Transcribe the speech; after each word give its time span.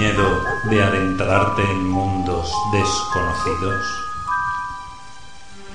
miedo 0.00 0.42
de 0.70 0.82
adentrarte 0.82 1.60
en 1.60 1.90
mundos 1.90 2.50
desconocidos? 2.72 3.84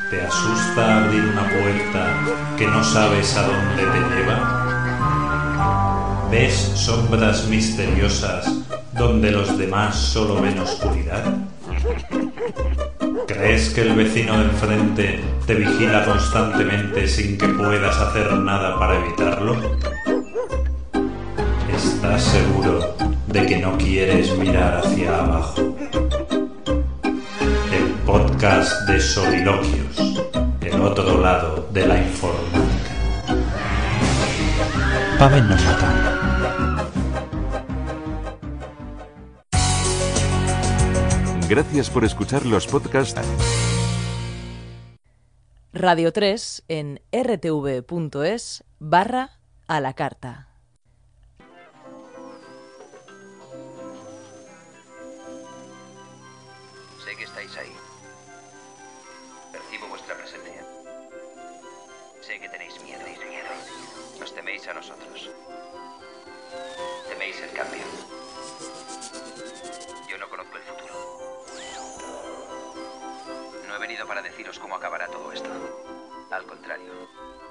¿Te 0.10 0.20
asusta 0.20 1.06
abrir 1.06 1.26
una 1.26 1.44
puerta 1.44 2.26
que 2.58 2.66
no 2.66 2.84
sabes 2.84 3.38
a 3.38 3.44
dónde 3.44 3.84
te 3.84 4.00
lleva? 4.16 4.38
¿Ves 6.32 6.56
sombras 6.74 7.46
misteriosas 7.46 8.52
donde 8.94 9.30
los 9.30 9.60
demás 9.60 9.96
solo 9.96 10.42
ven 10.42 10.58
oscuridad? 10.58 11.24
¿Crees 13.28 13.70
que 13.76 13.82
el 13.82 13.94
vecino 13.94 14.40
de 14.40 14.46
enfrente 14.46 15.24
te 15.46 15.54
vigila 15.54 16.04
constantemente 16.04 17.08
sin 17.08 17.38
que 17.38 17.50
puedas 17.50 17.96
hacer 18.00 18.34
nada 18.34 18.80
para 18.80 18.96
evitarlo? 18.96 19.56
¿Estás 21.72 22.24
seguro 22.24 22.95
de 23.36 23.46
que 23.46 23.58
no 23.58 23.78
quieres 23.78 24.38
mirar 24.38 24.78
hacia 24.78 25.20
abajo? 25.20 25.76
El 27.70 27.92
podcast 28.06 28.88
de 28.88 28.98
Soliloquios, 29.02 29.98
el 30.62 30.82
otro 30.82 31.20
lado 31.20 31.68
de 31.74 31.86
la 31.86 32.02
informática. 32.02 32.96
Pavel 35.20 35.50
nos 35.50 35.66
mata. 35.66 36.22
Gracias 41.50 41.90
por 41.90 42.06
escuchar 42.06 42.46
los 42.46 42.66
podcasts. 42.68 43.20
Radio 45.74 46.14
3 46.14 46.64
en 46.70 47.02
rtv.es 47.12 48.64
barra 48.80 49.40
a 49.68 49.82
la 49.82 49.94
carta. 49.94 50.55
Estáis 57.46 57.68
ahí. 57.68 57.76
Percibo 59.52 59.88
vuestra 59.88 60.16
presencia. 60.16 60.66
Sé 62.22 62.40
que 62.40 62.50
tenéis 62.50 62.82
miedo. 62.82 63.06
Nos 64.20 64.34
teméis 64.34 64.68
a 64.68 64.74
nosotros. 64.74 65.30
Teméis 67.08 67.40
el 67.42 67.52
cambio. 67.52 67.84
Yo 70.10 70.18
no 70.18 70.30
conozco 70.30 70.58
el 70.58 70.64
futuro. 70.64 70.94
No 73.68 73.76
he 73.76 73.80
venido 73.80 74.08
para 74.08 74.22
deciros 74.22 74.60
cómo 74.60 74.76
acabará 74.76 75.08
todo 75.08 75.32
esto. 75.32 75.50
Al 76.32 76.46
contrario, 76.46 76.92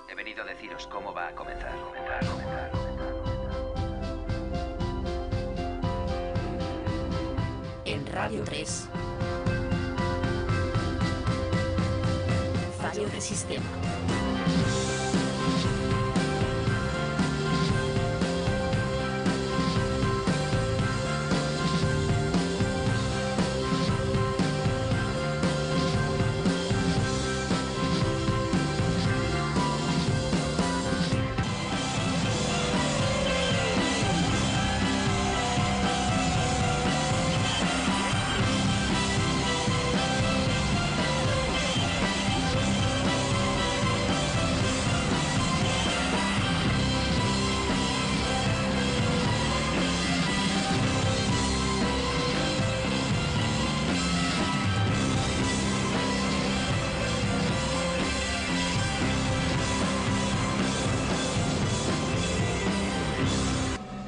he 0.09 0.15
venido 0.15 0.43
a 0.43 0.47
deciros 0.47 0.87
cómo 0.89 1.15
va 1.15 1.29
a 1.29 1.35
comenzar. 1.35 1.73
comenzar, 1.73 2.21
comenzar, 2.21 2.71
comenzar. 2.71 3.05
En 7.85 8.07
Radio 8.07 8.43
3. 8.45 8.89
Fallo 12.95 13.09
de 13.09 13.21
sistema. 13.21 14.24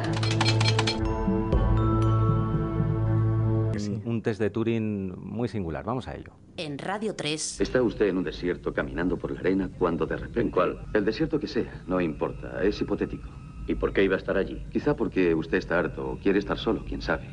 Un 4.04 4.22
test 4.22 4.40
de 4.40 4.50
Turing 4.50 5.14
muy 5.20 5.46
singular. 5.46 5.84
Vamos 5.84 6.08
a 6.08 6.16
ello. 6.16 6.32
En 6.56 6.78
Radio 6.78 7.14
3. 7.14 7.60
Está 7.60 7.80
usted 7.80 8.08
en 8.08 8.18
un 8.18 8.24
desierto 8.24 8.74
caminando 8.74 9.16
por 9.16 9.30
la 9.30 9.38
arena 9.38 9.70
cuando 9.78 10.04
de 10.04 10.16
repente... 10.16 10.40
¿En 10.40 10.50
cuál? 10.50 10.80
El 10.94 11.04
desierto 11.04 11.38
que 11.38 11.46
sea, 11.46 11.84
no 11.86 12.00
importa, 12.00 12.60
es 12.64 12.80
hipotético. 12.80 13.28
¿Y 13.68 13.76
por 13.76 13.92
qué 13.92 14.02
iba 14.02 14.16
a 14.16 14.18
estar 14.18 14.36
allí? 14.36 14.66
Quizá 14.72 14.96
porque 14.96 15.32
usted 15.32 15.58
está 15.58 15.78
harto 15.78 16.10
o 16.10 16.18
quiere 16.18 16.40
estar 16.40 16.58
solo, 16.58 16.84
quién 16.84 17.00
sabe. 17.00 17.28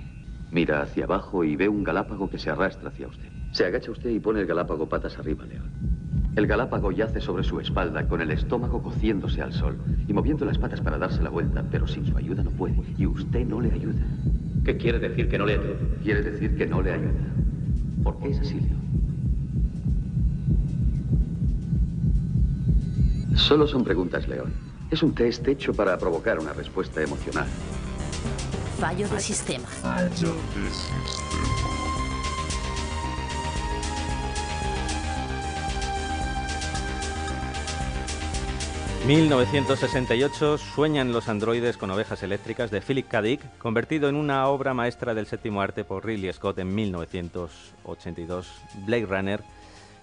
Mira 0.51 0.83
hacia 0.83 1.05
abajo 1.05 1.43
y 1.43 1.55
ve 1.55 1.67
un 1.67 1.83
galápago 1.83 2.29
que 2.29 2.37
se 2.37 2.51
arrastra 2.51 2.89
hacia 2.89 3.07
usted. 3.07 3.27
Se 3.53 3.65
agacha 3.65 3.89
usted 3.89 4.11
y 4.11 4.19
pone 4.19 4.41
el 4.41 4.45
galápago 4.45 4.87
patas 4.87 5.17
arriba, 5.17 5.45
León. 5.45 5.71
El 6.37 6.45
galápago 6.45 6.91
yace 6.91 7.19
sobre 7.19 7.43
su 7.43 7.59
espalda 7.59 8.07
con 8.07 8.21
el 8.21 8.29
estómago 8.29 8.83
cociéndose 8.83 9.41
al 9.41 9.51
sol 9.53 9.75
y 10.07 10.13
moviendo 10.13 10.45
las 10.45 10.59
patas 10.59 10.79
para 10.81 10.99
darse 10.99 11.23
la 11.23 11.31
vuelta, 11.31 11.65
pero 11.71 11.87
sin 11.87 12.05
su 12.05 12.15
ayuda 12.15 12.43
no 12.43 12.51
puede. 12.51 12.75
Y 12.95 13.07
usted 13.07 13.43
no 13.43 13.59
le 13.59 13.71
ayuda. 13.71 14.05
¿Qué 14.63 14.77
quiere 14.77 14.99
decir 14.99 15.29
que 15.29 15.39
no 15.39 15.47
le 15.47 15.53
ayuda? 15.53 15.79
Quiere 16.03 16.21
decir 16.21 16.55
que 16.55 16.67
no 16.67 16.83
le 16.83 16.91
ayuda. 16.91 17.11
¿Por 18.03 18.19
qué 18.19 18.29
es 18.29 18.39
así, 18.39 18.59
León? 18.59 18.77
Solo 23.35 23.65
son 23.65 23.83
preguntas, 23.83 24.27
León. 24.27 24.53
Es 24.91 25.01
un 25.01 25.15
test 25.15 25.47
hecho 25.47 25.73
para 25.73 25.97
provocar 25.97 26.37
una 26.37 26.53
respuesta 26.53 27.01
emocional. 27.01 27.47
Fallo 28.79 29.09
de 29.09 29.19
sistema. 29.19 29.65
1968 39.07 40.57
sueñan 40.57 41.13
los 41.13 41.29
androides 41.29 41.77
con 41.77 41.89
ovejas 41.91 42.23
eléctricas 42.23 42.71
de 42.71 42.81
Philip 42.81 43.07
K. 43.07 43.21
Dick, 43.21 43.57
convertido 43.57 44.09
en 44.09 44.17
una 44.17 44.45
obra 44.47 44.73
maestra 44.73 45.13
del 45.13 45.27
séptimo 45.27 45.61
arte 45.61 45.85
por 45.85 46.05
Ridley 46.05 46.33
Scott 46.33 46.59
en 46.59 46.75
1982. 46.75 48.51
Blade 48.85 49.05
Runner, 49.05 49.41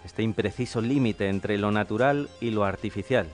este 0.06 0.22
impreciso 0.22 0.80
límite 0.80 1.28
entre 1.28 1.58
lo 1.58 1.70
natural 1.70 2.30
y 2.40 2.48
lo 2.48 2.64
artificial. 2.64 3.26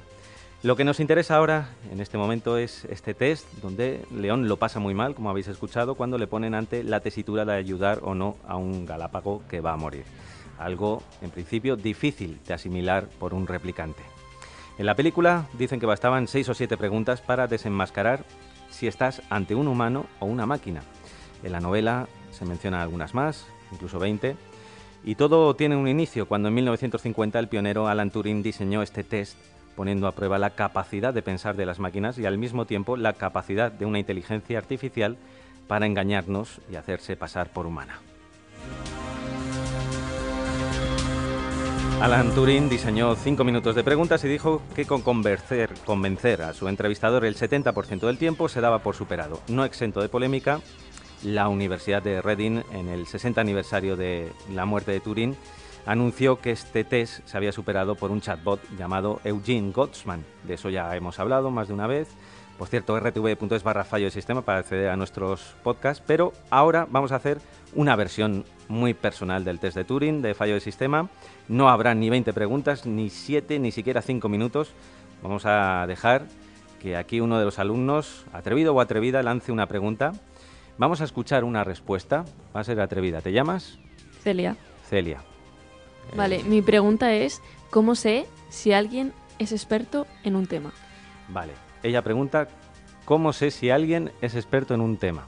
Lo 0.64 0.74
que 0.74 0.82
nos 0.82 0.98
interesa 0.98 1.36
ahora, 1.36 1.68
en 1.92 2.00
este 2.00 2.18
momento, 2.18 2.56
es 2.58 2.84
este 2.86 3.14
test 3.14 3.46
donde 3.62 4.04
León 4.10 4.48
lo 4.48 4.56
pasa 4.56 4.80
muy 4.80 4.92
mal, 4.92 5.14
como 5.14 5.30
habéis 5.30 5.46
escuchado, 5.46 5.94
cuando 5.94 6.18
le 6.18 6.26
ponen 6.26 6.56
ante 6.56 6.82
la 6.82 6.98
tesitura 6.98 7.44
de 7.44 7.52
ayudar 7.52 8.00
o 8.02 8.16
no 8.16 8.38
a 8.48 8.56
un 8.56 8.86
galápago 8.86 9.44
que 9.48 9.60
va 9.60 9.74
a 9.74 9.76
morir. 9.76 10.02
Algo, 10.58 11.04
en 11.22 11.30
principio, 11.30 11.76
difícil 11.76 12.40
de 12.44 12.54
asimilar 12.54 13.06
por 13.20 13.34
un 13.34 13.46
replicante. 13.46 14.02
En 14.80 14.86
la 14.86 14.96
película 14.96 15.46
dicen 15.58 15.78
que 15.78 15.84
bastaban 15.84 16.26
seis 16.26 16.48
o 16.48 16.54
siete 16.54 16.78
preguntas 16.78 17.20
para 17.20 17.46
desenmascarar 17.46 18.24
si 18.70 18.86
estás 18.86 19.20
ante 19.28 19.54
un 19.54 19.68
humano 19.68 20.06
o 20.20 20.24
una 20.24 20.46
máquina. 20.46 20.80
En 21.42 21.52
la 21.52 21.60
novela 21.60 22.08
se 22.30 22.46
mencionan 22.46 22.80
algunas 22.80 23.12
más, 23.12 23.46
incluso 23.72 23.98
20. 23.98 24.36
Y 25.04 25.16
todo 25.16 25.54
tiene 25.54 25.76
un 25.76 25.86
inicio 25.86 26.26
cuando 26.26 26.48
en 26.48 26.54
1950 26.54 27.38
el 27.38 27.48
pionero 27.48 27.88
Alan 27.88 28.10
Turing 28.10 28.42
diseñó 28.42 28.80
este 28.80 29.04
test 29.04 29.36
poniendo 29.76 30.06
a 30.06 30.12
prueba 30.12 30.38
la 30.38 30.54
capacidad 30.54 31.12
de 31.12 31.20
pensar 31.20 31.56
de 31.56 31.66
las 31.66 31.78
máquinas 31.78 32.16
y 32.16 32.24
al 32.24 32.38
mismo 32.38 32.64
tiempo 32.64 32.96
la 32.96 33.12
capacidad 33.12 33.70
de 33.70 33.84
una 33.84 33.98
inteligencia 33.98 34.56
artificial 34.56 35.18
para 35.68 35.84
engañarnos 35.84 36.62
y 36.72 36.76
hacerse 36.76 37.18
pasar 37.18 37.52
por 37.52 37.66
humana. 37.66 37.98
Alan 42.00 42.30
Turing 42.34 42.70
diseñó 42.70 43.14
cinco 43.14 43.44
minutos 43.44 43.74
de 43.74 43.84
preguntas 43.84 44.24
y 44.24 44.28
dijo 44.28 44.62
que 44.74 44.86
con 44.86 45.02
convencer, 45.02 45.74
convencer 45.84 46.40
a 46.40 46.54
su 46.54 46.66
entrevistador 46.66 47.26
el 47.26 47.36
70% 47.36 48.06
del 48.06 48.16
tiempo 48.16 48.48
se 48.48 48.62
daba 48.62 48.78
por 48.78 48.94
superado. 48.94 49.42
No 49.48 49.66
exento 49.66 50.00
de 50.00 50.08
polémica, 50.08 50.62
la 51.22 51.50
Universidad 51.50 52.02
de 52.02 52.22
Reading, 52.22 52.62
en 52.72 52.88
el 52.88 53.06
60 53.06 53.42
aniversario 53.42 53.96
de 53.96 54.32
la 54.50 54.64
muerte 54.64 54.92
de 54.92 55.00
Turing, 55.00 55.36
anunció 55.84 56.40
que 56.40 56.52
este 56.52 56.84
test 56.84 57.20
se 57.26 57.36
había 57.36 57.52
superado 57.52 57.94
por 57.96 58.10
un 58.10 58.22
chatbot 58.22 58.60
llamado 58.78 59.20
Eugene 59.22 59.70
Gottsman. 59.70 60.24
De 60.44 60.54
eso 60.54 60.70
ya 60.70 60.96
hemos 60.96 61.18
hablado 61.18 61.50
más 61.50 61.68
de 61.68 61.74
una 61.74 61.86
vez. 61.86 62.08
Por 62.60 62.68
cierto, 62.68 63.00
rtv.es 63.00 63.62
barra 63.62 63.84
fallo 63.84 64.04
de 64.04 64.10
sistema 64.10 64.42
para 64.42 64.58
acceder 64.58 64.90
a 64.90 64.96
nuestros 64.96 65.54
podcasts, 65.62 66.04
pero 66.06 66.34
ahora 66.50 66.86
vamos 66.90 67.10
a 67.10 67.16
hacer 67.16 67.40
una 67.74 67.96
versión 67.96 68.44
muy 68.68 68.92
personal 68.92 69.44
del 69.44 69.58
test 69.58 69.78
de 69.78 69.84
Turing, 69.84 70.20
de 70.20 70.34
fallo 70.34 70.52
de 70.52 70.60
sistema. 70.60 71.08
No 71.48 71.70
habrá 71.70 71.94
ni 71.94 72.10
20 72.10 72.34
preguntas, 72.34 72.84
ni 72.84 73.08
7, 73.08 73.58
ni 73.60 73.72
siquiera 73.72 74.02
5 74.02 74.28
minutos. 74.28 74.74
Vamos 75.22 75.46
a 75.46 75.86
dejar 75.86 76.26
que 76.82 76.98
aquí 76.98 77.22
uno 77.22 77.38
de 77.38 77.46
los 77.46 77.58
alumnos, 77.58 78.26
atrevido 78.30 78.74
o 78.74 78.82
atrevida, 78.82 79.22
lance 79.22 79.52
una 79.52 79.64
pregunta. 79.64 80.12
Vamos 80.76 81.00
a 81.00 81.04
escuchar 81.04 81.44
una 81.44 81.64
respuesta. 81.64 82.26
Va 82.54 82.60
a 82.60 82.64
ser 82.64 82.78
atrevida. 82.82 83.22
¿Te 83.22 83.32
llamas? 83.32 83.78
Celia. 84.22 84.58
Celia. 84.86 85.22
Vale, 86.14 86.40
eh, 86.40 86.44
mi 86.44 86.60
pregunta 86.60 87.14
es, 87.14 87.40
¿cómo 87.70 87.94
sé 87.94 88.26
si 88.50 88.74
alguien 88.74 89.14
es 89.38 89.52
experto 89.52 90.06
en 90.24 90.36
un 90.36 90.46
tema? 90.46 90.74
Vale, 91.30 91.54
ella 91.82 92.02
pregunta, 92.02 92.48
¿cómo 93.04 93.32
sé 93.32 93.50
si 93.50 93.70
alguien 93.70 94.12
es 94.20 94.34
experto 94.34 94.74
en 94.74 94.80
un 94.80 94.96
tema? 94.96 95.26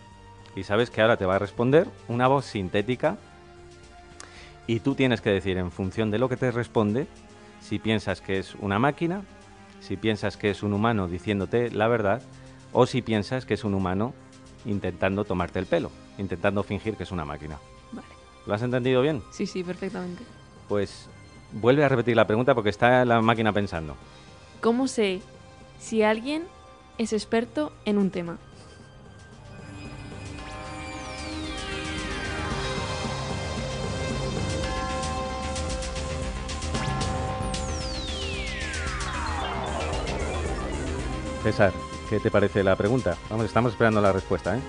Y 0.54 0.64
sabes 0.64 0.90
que 0.90 1.00
ahora 1.00 1.16
te 1.16 1.26
va 1.26 1.36
a 1.36 1.38
responder 1.38 1.88
una 2.08 2.28
voz 2.28 2.44
sintética 2.44 3.16
y 4.66 4.80
tú 4.80 4.94
tienes 4.94 5.20
que 5.20 5.30
decir 5.30 5.56
en 5.56 5.70
función 5.70 6.10
de 6.10 6.18
lo 6.18 6.28
que 6.28 6.36
te 6.36 6.50
responde 6.50 7.06
si 7.60 7.78
piensas 7.78 8.20
que 8.20 8.38
es 8.38 8.54
una 8.56 8.78
máquina, 8.78 9.22
si 9.80 9.96
piensas 9.96 10.36
que 10.36 10.50
es 10.50 10.62
un 10.62 10.74
humano 10.74 11.08
diciéndote 11.08 11.70
la 11.70 11.88
verdad 11.88 12.22
o 12.72 12.86
si 12.86 13.02
piensas 13.02 13.46
que 13.46 13.54
es 13.54 13.64
un 13.64 13.74
humano 13.74 14.14
intentando 14.64 15.24
tomarte 15.24 15.58
el 15.58 15.66
pelo, 15.66 15.90
intentando 16.18 16.62
fingir 16.62 16.96
que 16.96 17.02
es 17.04 17.12
una 17.12 17.24
máquina. 17.24 17.58
Vale. 17.92 18.06
¿Lo 18.46 18.54
has 18.54 18.62
entendido 18.62 19.02
bien? 19.02 19.22
Sí, 19.32 19.46
sí, 19.46 19.64
perfectamente. 19.64 20.22
Pues 20.68 21.08
vuelve 21.52 21.84
a 21.84 21.88
repetir 21.88 22.16
la 22.16 22.26
pregunta 22.26 22.54
porque 22.54 22.70
está 22.70 23.04
la 23.04 23.20
máquina 23.20 23.52
pensando. 23.52 23.96
¿Cómo 24.60 24.86
sé 24.86 25.20
si 25.82 26.02
alguien 26.02 26.44
es 26.96 27.12
experto 27.12 27.72
en 27.84 27.98
un 27.98 28.10
tema? 28.10 28.38
César, 41.42 41.72
¿qué 42.08 42.20
te 42.20 42.30
parece 42.30 42.62
la 42.62 42.76
pregunta? 42.76 43.18
Vamos, 43.28 43.46
estamos 43.46 43.72
esperando 43.72 44.00
la 44.00 44.12
respuesta, 44.12 44.56
¿eh? 44.56 44.60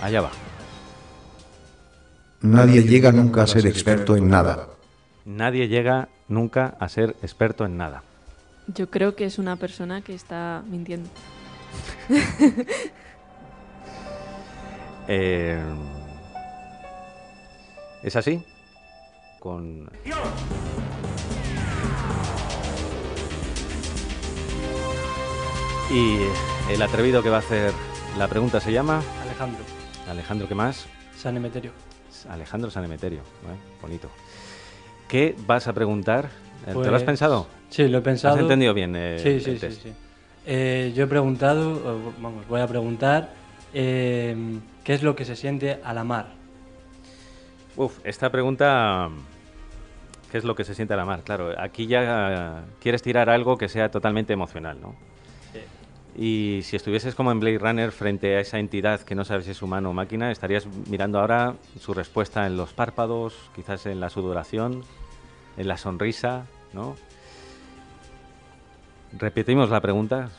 Allá 0.00 0.22
va. 0.22 0.45
Nadie 2.50 2.82
llega 2.82 3.12
nunca 3.12 3.42
a 3.42 3.46
ser 3.46 3.66
experto 3.66 4.16
en 4.16 4.28
nada. 4.28 4.68
Nadie 5.24 5.68
llega 5.68 6.08
nunca 6.28 6.76
a 6.78 6.88
ser 6.88 7.16
experto 7.22 7.64
en 7.64 7.76
nada. 7.76 8.02
Yo 8.68 8.90
creo 8.90 9.14
que 9.14 9.24
es 9.24 9.38
una 9.38 9.56
persona 9.56 10.02
que 10.02 10.14
está 10.14 10.62
mintiendo. 10.68 11.08
eh, 15.08 15.62
¿Es 18.02 18.16
así? 18.16 18.42
con... 19.46 19.88
Y 25.88 26.72
el 26.72 26.82
atrevido 26.82 27.22
que 27.22 27.30
va 27.30 27.36
a 27.36 27.38
hacer 27.38 27.72
la 28.18 28.26
pregunta 28.26 28.58
se 28.58 28.72
llama... 28.72 29.02
Alejandro. 29.22 29.62
Alejandro, 30.08 30.48
¿qué 30.48 30.54
más? 30.56 30.86
San 31.16 31.36
Emeterio. 31.36 31.70
Alejandro 32.28 32.70
San 32.70 32.84
Emeterio, 32.84 33.20
¿eh? 33.20 33.78
bonito. 33.82 34.08
¿Qué 35.08 35.34
vas 35.46 35.68
a 35.68 35.72
preguntar? 35.72 36.28
¿Te 36.64 36.72
lo 36.72 36.80
has 36.80 36.88
Pues, 36.88 37.02
pensado? 37.04 37.46
Sí, 37.70 37.86
lo 37.88 37.98
he 37.98 38.02
pensado. 38.02 38.34
¿Has 38.34 38.40
entendido 38.40 38.74
bien 38.74 38.94
eh, 38.96 39.18
sí, 39.18 39.40
sí, 39.40 39.50
el 39.50 39.56
sí, 39.56 39.60
test? 39.66 39.82
sí. 39.82 39.92
Eh, 40.46 40.92
yo 40.96 41.04
he 41.04 41.06
preguntado, 41.06 42.00
vamos, 42.20 42.46
voy 42.48 42.60
a 42.60 42.66
preguntar, 42.66 43.30
¿qué 43.72 44.54
es 44.86 45.02
lo 45.02 45.14
que 45.16 45.24
se 45.24 45.36
siente 45.36 45.80
al 45.84 45.98
amar? 45.98 46.28
Uf, 47.76 47.98
esta 48.04 48.30
pregunta, 48.30 49.08
¿qué 50.30 50.38
es 50.38 50.44
lo 50.44 50.54
que 50.54 50.64
se 50.64 50.74
siente 50.74 50.94
al 50.94 51.00
amar? 51.00 51.22
Claro, 51.22 51.52
aquí 51.58 51.86
ya 51.86 52.64
quieres 52.80 53.02
tirar 53.02 53.28
algo 53.28 53.58
que 53.58 53.68
sea 53.68 53.90
totalmente 53.90 54.32
emocional, 54.32 54.80
¿no? 54.80 54.94
Y 56.18 56.60
si 56.62 56.76
estuvieses 56.76 57.14
como 57.14 57.30
en 57.30 57.40
Blade 57.40 57.58
Runner 57.58 57.92
frente 57.92 58.36
a 58.36 58.40
esa 58.40 58.58
entidad 58.58 59.02
que 59.02 59.14
no 59.14 59.24
sabes 59.26 59.44
si 59.44 59.50
es 59.50 59.60
humano 59.60 59.90
o 59.90 59.92
máquina, 59.92 60.30
estarías 60.30 60.66
mirando 60.88 61.20
ahora 61.20 61.56
su 61.78 61.92
respuesta 61.92 62.46
en 62.46 62.56
los 62.56 62.72
párpados, 62.72 63.34
quizás 63.54 63.84
en 63.84 64.00
la 64.00 64.08
sudoración, 64.08 64.82
en 65.58 65.68
la 65.68 65.76
sonrisa, 65.76 66.46
¿no? 66.72 66.96
Repetimos 69.18 69.68
la 69.68 69.80
pregunta. 69.82 70.30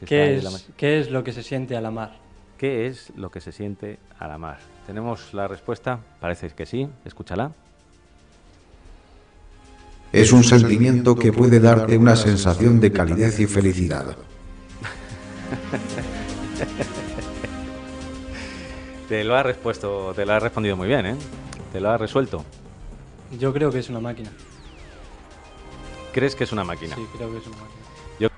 que 0.00 0.06
¿Qué 0.06 0.36
es, 0.36 0.44
la 0.44 0.50
¿Qué 0.78 1.00
es 1.00 1.10
lo 1.10 1.22
que 1.22 1.32
se 1.32 1.42
siente 1.42 1.76
al 1.76 1.84
amar? 1.84 2.16
¿Qué 2.56 2.86
es 2.86 3.12
lo 3.14 3.30
que 3.30 3.42
se 3.42 3.52
siente 3.52 3.98
al 4.18 4.30
amar? 4.30 4.58
Tenemos 4.86 5.34
la 5.34 5.46
respuesta, 5.46 5.98
parece 6.18 6.48
que 6.48 6.64
sí, 6.64 6.88
escúchala. 7.04 7.52
Es 10.12 10.32
un 10.32 10.44
sentimiento 10.44 11.14
que 11.14 11.30
puede 11.30 11.60
darte 11.60 11.98
una 11.98 12.16
sensación 12.16 12.80
de 12.80 12.90
calidez 12.92 13.38
y 13.40 13.46
felicidad. 13.46 14.16
te 19.08 19.24
lo 19.24 19.36
ha 19.36 19.42
respuesto, 19.42 20.12
te 20.14 20.24
lo 20.24 20.32
ha 20.32 20.40
respondido 20.40 20.76
muy 20.76 20.88
bien, 20.88 21.06
¿eh? 21.06 21.16
Te 21.72 21.80
lo 21.80 21.90
ha 21.90 21.98
resuelto. 21.98 22.44
Yo 23.38 23.52
creo 23.52 23.70
que 23.70 23.80
es 23.80 23.88
una 23.88 24.00
máquina. 24.00 24.30
¿Crees 26.12 26.34
que 26.36 26.44
es 26.44 26.52
una 26.52 26.64
máquina? 26.64 26.94
Sí, 26.94 27.06
creo 27.16 27.30
que 27.32 27.38
es 27.38 27.46
una 27.46 27.56
máquina. 27.56 27.80
Yo- 28.18 28.28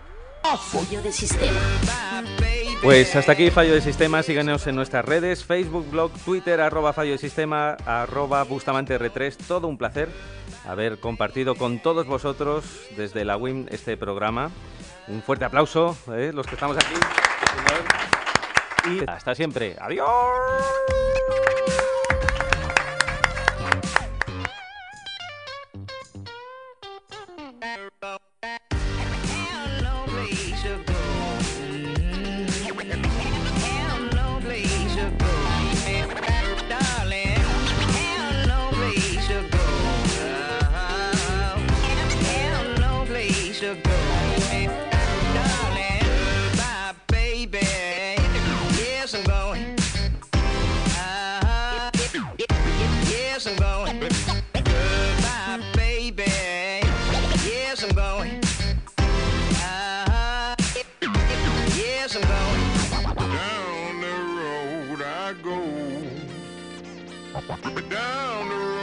Fallo 0.57 1.03
de 1.03 1.13
sistema. 1.13 1.61
Pues 2.83 3.15
hasta 3.17 3.33
aquí 3.33 3.51
Fallo 3.51 3.73
de 3.75 3.81
Sistema, 3.81 4.23
síganos 4.23 4.67
en 4.67 4.77
nuestras 4.77 5.05
redes, 5.05 5.45
Facebook, 5.45 5.91
blog, 5.91 6.13
Twitter, 6.25 6.61
arroba 6.61 6.93
Fallo 6.93 7.13
de 7.13 7.19
Sistema, 7.19 7.71
arroba 7.87 8.43
Bustamante 8.45 8.99
R3, 8.99 9.35
todo 9.49 9.67
un 9.67 9.79
placer 9.79 10.09
haber 10.67 11.01
compartido 11.01 11.55
con 11.55 11.81
todos 11.81 12.07
vosotros 12.07 12.65
desde 12.97 13.25
la 13.25 13.37
WIM 13.39 13.67
este 13.71 13.97
programa. 13.97 14.51
Un 15.09 15.23
fuerte 15.23 15.45
aplauso, 15.45 15.97
¿eh? 16.13 16.33
los 16.35 16.47
que 16.47 16.55
estamos 16.55 16.77
aquí. 16.77 16.95
Y 18.91 19.09
hasta 19.09 19.35
siempre. 19.35 19.77
Adiós. 19.81 21.06
Yes, 53.47 53.61
I'm 53.61 53.63
going. 53.63 54.01
Goodbye, 54.55 55.63
baby. 55.77 56.25
Yes, 57.47 57.85
I'm 57.85 57.95
going. 57.95 58.41
Uh-huh. 58.99 60.57
Yes, 61.77 62.17
I'm 62.17 62.23
going. 62.23 62.63
Down 63.15 64.01
the 64.01 64.15
road 64.41 65.01
I 65.03 65.33
go. 65.45 65.59
Down 67.89 68.49
the 68.49 68.55
road. 68.57 68.76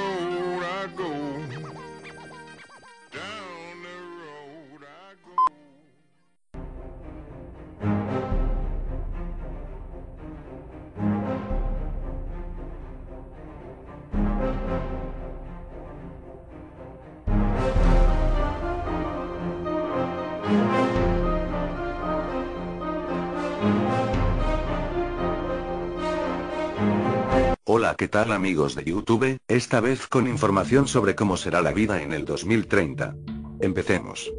Hola, 27.83 27.95
¿qué 27.97 28.07
tal 28.07 28.31
amigos 28.31 28.75
de 28.75 28.85
YouTube? 28.85 29.39
Esta 29.45 29.81
vez 29.81 30.07
con 30.07 30.25
información 30.25 30.87
sobre 30.87 31.15
cómo 31.15 31.35
será 31.35 31.61
la 31.61 31.73
vida 31.73 32.01
en 32.01 32.13
el 32.13 32.23
2030. 32.23 33.13
Empecemos. 33.59 34.31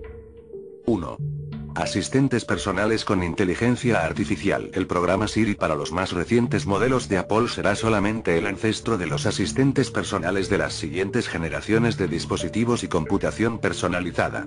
1. 0.86 1.33
Asistentes 1.74 2.44
personales 2.44 3.04
con 3.04 3.24
inteligencia 3.24 4.04
artificial. 4.04 4.70
El 4.74 4.86
programa 4.86 5.26
Siri 5.26 5.56
para 5.56 5.74
los 5.74 5.90
más 5.90 6.12
recientes 6.12 6.66
modelos 6.66 7.08
de 7.08 7.18
Apple 7.18 7.48
será 7.48 7.74
solamente 7.74 8.38
el 8.38 8.46
ancestro 8.46 8.96
de 8.96 9.08
los 9.08 9.26
asistentes 9.26 9.90
personales 9.90 10.48
de 10.48 10.58
las 10.58 10.74
siguientes 10.74 11.26
generaciones 11.26 11.96
de 11.98 12.06
dispositivos 12.06 12.84
y 12.84 12.88
computación 12.88 13.58
personalizada. 13.58 14.46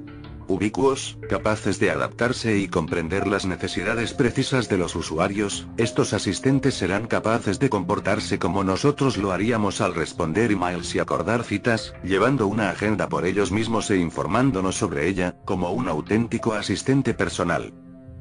Ubicuos, 0.49 1.17
capaces 1.27 1.77
de 1.77 1.91
adaptarse 1.91 2.57
y 2.57 2.69
comprender 2.69 3.27
las 3.27 3.45
necesidades 3.45 4.13
precisas 4.13 4.69
de 4.69 4.77
los 4.77 4.95
usuarios, 4.95 5.67
estos 5.75 6.13
asistentes 6.13 6.75
serán 6.75 7.07
capaces 7.07 7.59
de 7.59 7.69
comportarse 7.69 8.39
como 8.39 8.63
nosotros 8.63 9.17
lo 9.17 9.33
haríamos 9.33 9.81
al 9.81 9.93
responder 9.93 10.53
emails 10.53 10.95
y 10.95 10.99
acordar 10.99 11.43
citas, 11.43 11.93
llevando 12.01 12.47
una 12.47 12.69
agenda 12.69 13.09
por 13.09 13.25
ellos 13.25 13.51
mismos 13.51 13.91
e 13.91 13.97
informándonos 13.97 14.77
sobre 14.77 15.09
ella, 15.09 15.35
como 15.43 15.71
un 15.71 15.89
auténtico 15.89 16.53
asistente 16.53 17.13
personal. 17.17 17.73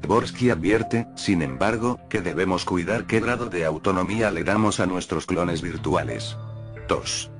Borsky 0.05 0.49
advierte, 0.49 1.07
sin 1.15 1.41
embargo, 1.41 1.99
que 2.09 2.21
debemos 2.21 2.65
cuidar 2.65 3.05
qué 3.05 3.19
grado 3.19 3.47
de 3.47 3.65
autonomía 3.65 4.31
le 4.31 4.43
damos 4.43 4.79
a 4.79 4.85
nuestros 4.85 5.25
clones 5.25 5.61
virtuales. 5.61 6.37
2. 6.87 7.31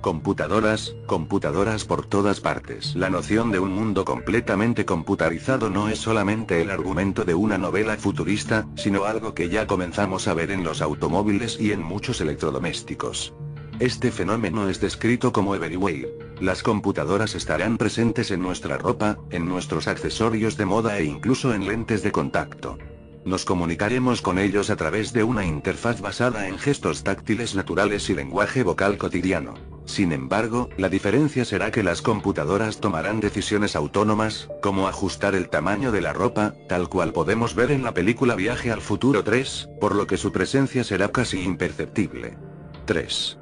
Computadoras, 0.00 0.94
computadoras 1.06 1.84
por 1.84 2.06
todas 2.06 2.40
partes. 2.40 2.96
La 2.96 3.10
noción 3.10 3.50
de 3.50 3.58
un 3.58 3.72
mundo 3.72 4.04
completamente 4.04 4.86
computarizado 4.86 5.68
no 5.68 5.88
es 5.88 5.98
solamente 5.98 6.62
el 6.62 6.70
argumento 6.70 7.24
de 7.24 7.34
una 7.34 7.58
novela 7.58 7.96
futurista, 7.96 8.66
sino 8.76 9.04
algo 9.04 9.34
que 9.34 9.50
ya 9.50 9.66
comenzamos 9.66 10.26
a 10.26 10.34
ver 10.34 10.50
en 10.50 10.64
los 10.64 10.80
automóviles 10.80 11.60
y 11.60 11.72
en 11.72 11.82
muchos 11.82 12.20
electrodomésticos. 12.22 13.34
Este 13.80 14.12
fenómeno 14.12 14.68
es 14.68 14.78
descrito 14.78 15.32
como 15.32 15.54
everywhere. 15.54 16.06
Las 16.38 16.62
computadoras 16.62 17.34
estarán 17.34 17.78
presentes 17.78 18.30
en 18.30 18.42
nuestra 18.42 18.76
ropa, 18.76 19.16
en 19.30 19.46
nuestros 19.46 19.88
accesorios 19.88 20.58
de 20.58 20.66
moda 20.66 20.98
e 20.98 21.04
incluso 21.04 21.54
en 21.54 21.66
lentes 21.66 22.02
de 22.02 22.12
contacto. 22.12 22.76
Nos 23.24 23.46
comunicaremos 23.46 24.20
con 24.20 24.38
ellos 24.38 24.68
a 24.68 24.76
través 24.76 25.14
de 25.14 25.24
una 25.24 25.46
interfaz 25.46 26.02
basada 26.02 26.46
en 26.46 26.58
gestos 26.58 27.04
táctiles 27.04 27.54
naturales 27.54 28.10
y 28.10 28.14
lenguaje 28.14 28.62
vocal 28.64 28.98
cotidiano. 28.98 29.54
Sin 29.86 30.12
embargo, 30.12 30.68
la 30.76 30.90
diferencia 30.90 31.46
será 31.46 31.70
que 31.70 31.82
las 31.82 32.02
computadoras 32.02 32.80
tomarán 32.80 33.20
decisiones 33.20 33.76
autónomas, 33.76 34.50
como 34.60 34.88
ajustar 34.88 35.34
el 35.34 35.48
tamaño 35.48 35.90
de 35.90 36.02
la 36.02 36.12
ropa, 36.12 36.52
tal 36.68 36.90
cual 36.90 37.14
podemos 37.14 37.54
ver 37.54 37.70
en 37.70 37.82
la 37.82 37.94
película 37.94 38.34
Viaje 38.34 38.70
al 38.70 38.82
Futuro 38.82 39.24
3, 39.24 39.70
por 39.80 39.94
lo 39.94 40.06
que 40.06 40.18
su 40.18 40.32
presencia 40.32 40.84
será 40.84 41.08
casi 41.08 41.40
imperceptible. 41.40 42.36
3. 42.84 43.39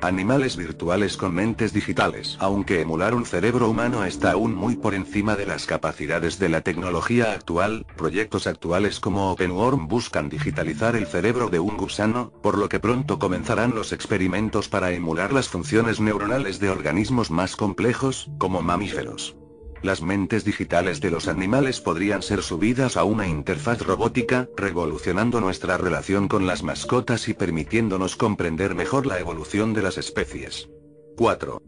Animales 0.00 0.56
virtuales 0.56 1.16
con 1.16 1.34
mentes 1.34 1.72
digitales. 1.72 2.36
Aunque 2.38 2.80
emular 2.80 3.14
un 3.14 3.26
cerebro 3.26 3.68
humano 3.68 4.04
está 4.04 4.32
aún 4.32 4.54
muy 4.54 4.76
por 4.76 4.94
encima 4.94 5.34
de 5.34 5.46
las 5.46 5.66
capacidades 5.66 6.38
de 6.38 6.48
la 6.48 6.60
tecnología 6.60 7.32
actual, 7.32 7.84
proyectos 7.96 8.46
actuales 8.46 9.00
como 9.00 9.32
OpenWorm 9.32 9.88
buscan 9.88 10.28
digitalizar 10.28 10.94
el 10.94 11.06
cerebro 11.06 11.48
de 11.48 11.58
un 11.58 11.76
gusano, 11.76 12.30
por 12.42 12.58
lo 12.58 12.68
que 12.68 12.78
pronto 12.78 13.18
comenzarán 13.18 13.74
los 13.74 13.92
experimentos 13.92 14.68
para 14.68 14.92
emular 14.92 15.32
las 15.32 15.48
funciones 15.48 16.00
neuronales 16.00 16.60
de 16.60 16.70
organismos 16.70 17.30
más 17.30 17.56
complejos, 17.56 18.30
como 18.38 18.62
mamíferos. 18.62 19.37
Las 19.82 20.02
mentes 20.02 20.44
digitales 20.44 21.00
de 21.00 21.10
los 21.10 21.28
animales 21.28 21.80
podrían 21.80 22.22
ser 22.22 22.42
subidas 22.42 22.96
a 22.96 23.04
una 23.04 23.28
interfaz 23.28 23.82
robótica, 23.82 24.48
revolucionando 24.56 25.40
nuestra 25.40 25.76
relación 25.76 26.26
con 26.26 26.46
las 26.46 26.62
mascotas 26.62 27.28
y 27.28 27.34
permitiéndonos 27.34 28.16
comprender 28.16 28.74
mejor 28.74 29.06
la 29.06 29.20
evolución 29.20 29.74
de 29.74 29.82
las 29.82 29.96
especies. 29.96 30.68
4. 31.16 31.62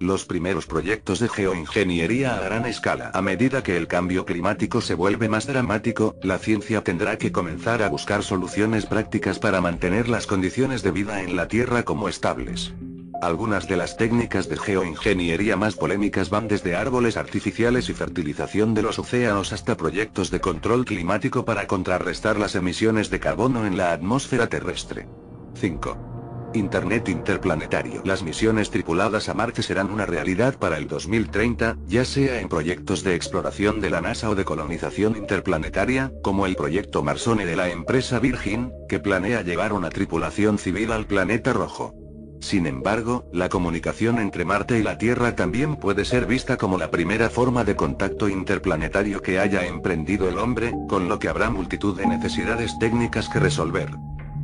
Los 0.00 0.24
primeros 0.24 0.66
proyectos 0.66 1.20
de 1.20 1.28
geoingeniería 1.28 2.36
a 2.36 2.40
gran 2.40 2.66
escala. 2.66 3.12
A 3.14 3.22
medida 3.22 3.62
que 3.62 3.76
el 3.76 3.86
cambio 3.86 4.24
climático 4.24 4.80
se 4.80 4.94
vuelve 4.94 5.28
más 5.28 5.46
dramático, 5.46 6.16
la 6.22 6.38
ciencia 6.38 6.82
tendrá 6.82 7.18
que 7.18 7.30
comenzar 7.30 7.84
a 7.84 7.88
buscar 7.88 8.24
soluciones 8.24 8.86
prácticas 8.86 9.38
para 9.38 9.60
mantener 9.60 10.08
las 10.08 10.26
condiciones 10.26 10.82
de 10.82 10.90
vida 10.90 11.22
en 11.22 11.36
la 11.36 11.46
Tierra 11.46 11.84
como 11.84 12.08
estables. 12.08 12.74
Algunas 13.22 13.68
de 13.68 13.76
las 13.76 13.96
técnicas 13.96 14.48
de 14.48 14.56
geoingeniería 14.56 15.56
más 15.56 15.76
polémicas 15.76 16.28
van 16.28 16.48
desde 16.48 16.74
árboles 16.74 17.16
artificiales 17.16 17.88
y 17.88 17.94
fertilización 17.94 18.74
de 18.74 18.82
los 18.82 18.98
océanos 18.98 19.52
hasta 19.52 19.76
proyectos 19.76 20.32
de 20.32 20.40
control 20.40 20.84
climático 20.84 21.44
para 21.44 21.68
contrarrestar 21.68 22.36
las 22.36 22.56
emisiones 22.56 23.10
de 23.10 23.20
carbono 23.20 23.64
en 23.64 23.76
la 23.76 23.92
atmósfera 23.92 24.48
terrestre. 24.48 25.06
5. 25.54 26.50
Internet 26.54 27.08
interplanetario. 27.10 28.02
Las 28.04 28.24
misiones 28.24 28.70
tripuladas 28.70 29.28
a 29.28 29.34
Marte 29.34 29.62
serán 29.62 29.92
una 29.92 30.04
realidad 30.04 30.58
para 30.58 30.76
el 30.76 30.88
2030, 30.88 31.76
ya 31.86 32.04
sea 32.04 32.40
en 32.40 32.48
proyectos 32.48 33.04
de 33.04 33.14
exploración 33.14 33.80
de 33.80 33.90
la 33.90 34.00
NASA 34.00 34.30
o 34.30 34.34
de 34.34 34.44
colonización 34.44 35.16
interplanetaria, 35.16 36.12
como 36.24 36.44
el 36.44 36.56
proyecto 36.56 37.04
Marsone 37.04 37.46
de 37.46 37.54
la 37.54 37.70
empresa 37.70 38.18
Virgin, 38.18 38.72
que 38.88 38.98
planea 38.98 39.42
llevar 39.42 39.72
una 39.72 39.90
tripulación 39.90 40.58
civil 40.58 40.90
al 40.90 41.06
planeta 41.06 41.52
rojo. 41.52 42.01
Sin 42.42 42.66
embargo, 42.66 43.24
la 43.32 43.48
comunicación 43.48 44.18
entre 44.18 44.44
Marte 44.44 44.76
y 44.76 44.82
la 44.82 44.98
Tierra 44.98 45.36
también 45.36 45.76
puede 45.76 46.04
ser 46.04 46.26
vista 46.26 46.56
como 46.56 46.76
la 46.76 46.90
primera 46.90 47.30
forma 47.30 47.62
de 47.62 47.76
contacto 47.76 48.28
interplanetario 48.28 49.22
que 49.22 49.38
haya 49.38 49.64
emprendido 49.64 50.28
el 50.28 50.38
hombre, 50.38 50.72
con 50.88 51.08
lo 51.08 51.20
que 51.20 51.28
habrá 51.28 51.50
multitud 51.50 51.96
de 51.96 52.04
necesidades 52.04 52.76
técnicas 52.80 53.28
que 53.28 53.38
resolver. 53.38 53.90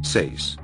6. 0.03 0.59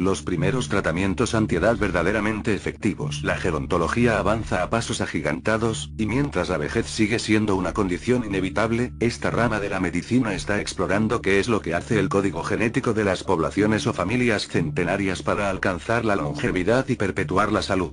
Los 0.00 0.22
primeros 0.22 0.70
tratamientos 0.70 1.34
antiedad 1.34 1.76
verdaderamente 1.76 2.54
efectivos. 2.54 3.22
La 3.22 3.36
gerontología 3.36 4.18
avanza 4.18 4.62
a 4.62 4.70
pasos 4.70 5.02
agigantados, 5.02 5.92
y 5.98 6.06
mientras 6.06 6.48
la 6.48 6.56
vejez 6.56 6.86
sigue 6.86 7.18
siendo 7.18 7.54
una 7.54 7.74
condición 7.74 8.24
inevitable, 8.24 8.94
esta 8.98 9.30
rama 9.30 9.60
de 9.60 9.68
la 9.68 9.78
medicina 9.78 10.32
está 10.32 10.58
explorando 10.58 11.20
qué 11.20 11.38
es 11.38 11.50
lo 11.50 11.60
que 11.60 11.74
hace 11.74 11.98
el 11.98 12.08
código 12.08 12.42
genético 12.42 12.94
de 12.94 13.04
las 13.04 13.24
poblaciones 13.24 13.86
o 13.86 13.92
familias 13.92 14.48
centenarias 14.48 15.22
para 15.22 15.50
alcanzar 15.50 16.06
la 16.06 16.16
longevidad 16.16 16.88
y 16.88 16.96
perpetuar 16.96 17.52
la 17.52 17.60
salud. 17.60 17.92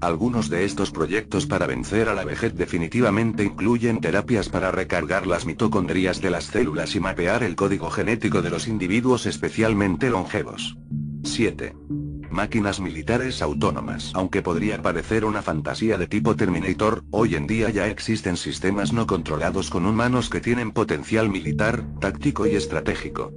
Algunos 0.00 0.48
de 0.48 0.64
estos 0.64 0.90
proyectos 0.90 1.44
para 1.44 1.66
vencer 1.66 2.08
a 2.08 2.14
la 2.14 2.24
vejez 2.24 2.54
definitivamente 2.54 3.44
incluyen 3.44 4.00
terapias 4.00 4.48
para 4.48 4.70
recargar 4.70 5.26
las 5.26 5.44
mitocondrias 5.44 6.22
de 6.22 6.30
las 6.30 6.44
células 6.44 6.94
y 6.96 7.00
mapear 7.00 7.42
el 7.42 7.56
código 7.56 7.90
genético 7.90 8.40
de 8.40 8.48
los 8.48 8.68
individuos 8.68 9.26
especialmente 9.26 10.08
longevos. 10.08 10.78
7. 11.24 11.72
Máquinas 12.32 12.80
militares 12.80 13.42
autónomas. 13.42 14.10
Aunque 14.14 14.40
podría 14.40 14.80
parecer 14.80 15.26
una 15.26 15.42
fantasía 15.42 15.98
de 15.98 16.06
tipo 16.06 16.34
Terminator, 16.34 17.04
hoy 17.10 17.34
en 17.34 17.46
día 17.46 17.68
ya 17.68 17.88
existen 17.88 18.38
sistemas 18.38 18.94
no 18.94 19.06
controlados 19.06 19.68
con 19.68 19.84
humanos 19.84 20.30
que 20.30 20.40
tienen 20.40 20.72
potencial 20.72 21.28
militar, 21.28 21.84
táctico 22.00 22.46
y 22.46 22.56
estratégico. 22.56 23.32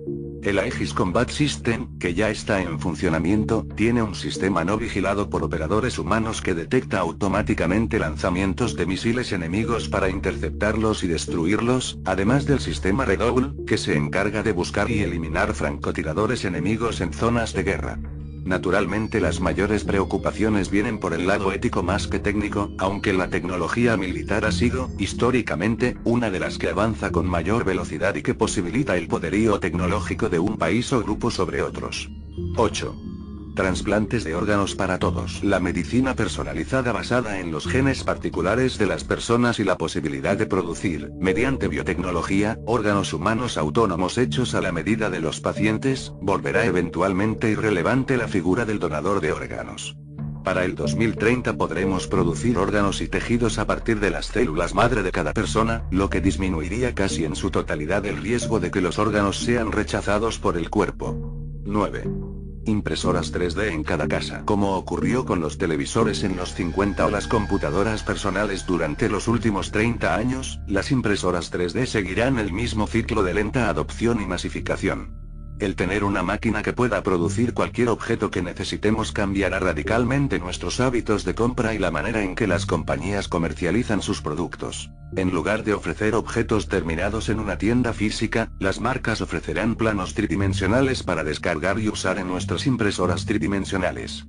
El 0.46 0.60
Aegis 0.60 0.94
Combat 0.94 1.30
System, 1.30 1.98
que 1.98 2.14
ya 2.14 2.30
está 2.30 2.62
en 2.62 2.80
funcionamiento, 2.80 3.66
tiene 3.76 4.04
un 4.04 4.14
sistema 4.14 4.64
no 4.64 4.78
vigilado 4.78 5.28
por 5.28 5.44
operadores 5.44 5.98
humanos 5.98 6.42
que 6.42 6.54
detecta 6.54 7.00
automáticamente 7.00 7.98
lanzamientos 7.98 8.76
de 8.76 8.86
misiles 8.86 9.32
enemigos 9.32 9.90
para 9.90 10.08
interceptarlos 10.08 11.04
y 11.04 11.08
destruirlos, 11.08 12.00
además 12.06 12.46
del 12.46 12.60
sistema 12.60 13.06
Redouble, 13.06 13.54
que 13.66 13.80
se 13.80 13.98
encarga 13.98 14.44
de 14.44 14.52
buscar 14.52 14.90
y 14.90 15.02
eliminar 15.02 15.54
francotiradores 15.54 16.46
enemigos 16.46 17.02
en 17.02 17.12
zonas 17.12 17.52
de 17.54 17.64
guerra. 17.64 18.00
Naturalmente 18.46 19.20
las 19.20 19.42
mayores 19.42 19.84
preocupaciones 19.84 20.70
vienen 20.70 21.00
por 21.00 21.16
el 21.16 21.26
lado 21.26 21.52
ético 21.52 21.82
más 21.82 22.08
que 22.08 22.20
técnico, 22.20 22.70
aunque 22.78 23.12
la 23.12 23.28
tecnología 23.28 23.98
militar 23.98 24.46
ha 24.46 24.52
sido, 24.52 24.92
históricamente, 25.00 25.98
una 26.04 26.30
de 26.30 26.40
las 26.40 26.60
que 26.60 26.70
avanza 26.70 27.12
con 27.12 27.26
mayor 27.26 27.66
velocidad 27.66 28.14
y 28.14 28.22
que 28.22 28.36
posibilita 28.36 28.98
el 28.98 29.08
poderío 29.08 29.60
tecnológico 29.60 30.30
de 30.30 30.38
un 30.38 30.58
país 30.58 30.94
o 30.94 31.02
grupo 31.02 31.32
sobre 31.32 31.64
otros. 31.64 32.12
8. 32.56 33.15
Transplantes 33.56 34.26
de 34.26 34.36
órganos 34.36 34.76
para 34.76 35.00
todos. 35.00 35.42
La 35.42 35.62
medicina 35.62 36.14
personalizada 36.14 36.92
basada 36.92 37.40
en 37.40 37.52
los 37.54 37.66
genes 37.66 38.04
particulares 38.04 38.78
de 38.78 38.86
las 38.86 39.06
personas 39.06 39.60
y 39.60 39.64
la 39.64 39.78
posibilidad 39.78 40.36
de 40.36 40.46
producir, 40.46 41.10
mediante 41.22 41.70
biotecnología, 41.70 42.60
órganos 42.66 43.14
humanos 43.14 43.58
autónomos 43.58 44.18
hechos 44.18 44.56
a 44.56 44.62
la 44.62 44.74
medida 44.74 45.10
de 45.10 45.22
los 45.22 45.40
pacientes, 45.40 46.12
volverá 46.22 46.66
eventualmente 46.66 47.50
irrelevante 47.50 48.18
la 48.18 48.28
figura 48.28 48.66
del 48.66 48.80
donador 48.80 49.22
de 49.22 49.32
órganos. 49.32 49.96
Para 50.44 50.66
el 50.66 50.76
2030 50.76 51.54
podremos 51.54 52.08
producir 52.08 52.58
órganos 52.58 53.00
y 53.00 53.08
tejidos 53.08 53.58
a 53.58 53.66
partir 53.66 54.02
de 54.02 54.12
las 54.12 54.26
células 54.28 54.76
madre 54.76 55.02
de 55.02 55.14
cada 55.14 55.32
persona, 55.32 55.86
lo 55.92 56.10
que 56.10 56.20
disminuiría 56.20 56.94
casi 56.94 57.24
en 57.24 57.38
su 57.38 57.52
totalidad 57.52 58.06
el 58.06 58.18
riesgo 58.18 58.60
de 58.60 58.70
que 58.70 58.82
los 58.82 59.00
órganos 59.00 59.40
sean 59.40 59.72
rechazados 59.72 60.40
por 60.40 60.58
el 60.58 60.70
cuerpo. 60.70 61.16
9. 61.64 62.35
Impresoras 62.66 63.34
3D 63.34 63.72
en 63.72 63.84
cada 63.84 64.08
casa. 64.08 64.44
Como 64.46 64.76
ocurrió 64.76 65.26
con 65.26 65.40
los 65.40 65.58
televisores 65.58 66.24
en 66.24 66.36
los 66.36 66.54
50 66.54 67.06
o 67.06 67.10
las 67.10 67.28
computadoras 67.28 68.04
personales 68.04 68.66
durante 68.66 69.10
los 69.10 69.28
últimos 69.28 69.72
30 69.72 70.16
años, 70.16 70.60
las 70.68 70.92
impresoras 70.92 71.52
3D 71.52 71.86
seguirán 71.86 72.40
el 72.40 72.52
mismo 72.52 72.88
ciclo 72.88 73.24
de 73.24 73.34
lenta 73.34 73.70
adopción 73.70 74.22
y 74.22 74.26
masificación. 74.26 75.25
El 75.58 75.76
tener 75.76 76.04
una 76.04 76.22
máquina 76.22 76.62
que 76.64 76.74
pueda 76.74 77.02
producir 77.02 77.54
cualquier 77.54 77.88
objeto 77.88 78.30
que 78.30 78.42
necesitemos 78.42 79.14
cambiará 79.14 79.60
radicalmente 79.60 80.38
nuestros 80.38 80.82
hábitos 80.82 81.24
de 81.24 81.34
compra 81.34 81.74
y 81.74 81.80
la 81.80 81.92
manera 81.92 82.24
en 82.24 82.36
que 82.36 82.46
las 82.46 82.66
compañías 82.66 83.30
comercializan 83.30 84.02
sus 84.02 84.22
productos. 84.22 84.92
En 85.16 85.32
lugar 85.32 85.64
de 85.64 85.74
ofrecer 85.74 86.14
objetos 86.14 86.68
terminados 86.68 87.30
en 87.30 87.40
una 87.40 87.58
tienda 87.58 87.94
física, 87.94 88.52
las 88.60 88.82
marcas 88.82 89.22
ofrecerán 89.22 89.76
planos 89.76 90.14
tridimensionales 90.14 91.04
para 91.04 91.24
descargar 91.24 91.80
y 91.80 91.88
usar 91.88 92.18
en 92.18 92.28
nuestras 92.28 92.68
impresoras 92.68 93.26
tridimensionales. 93.26 94.26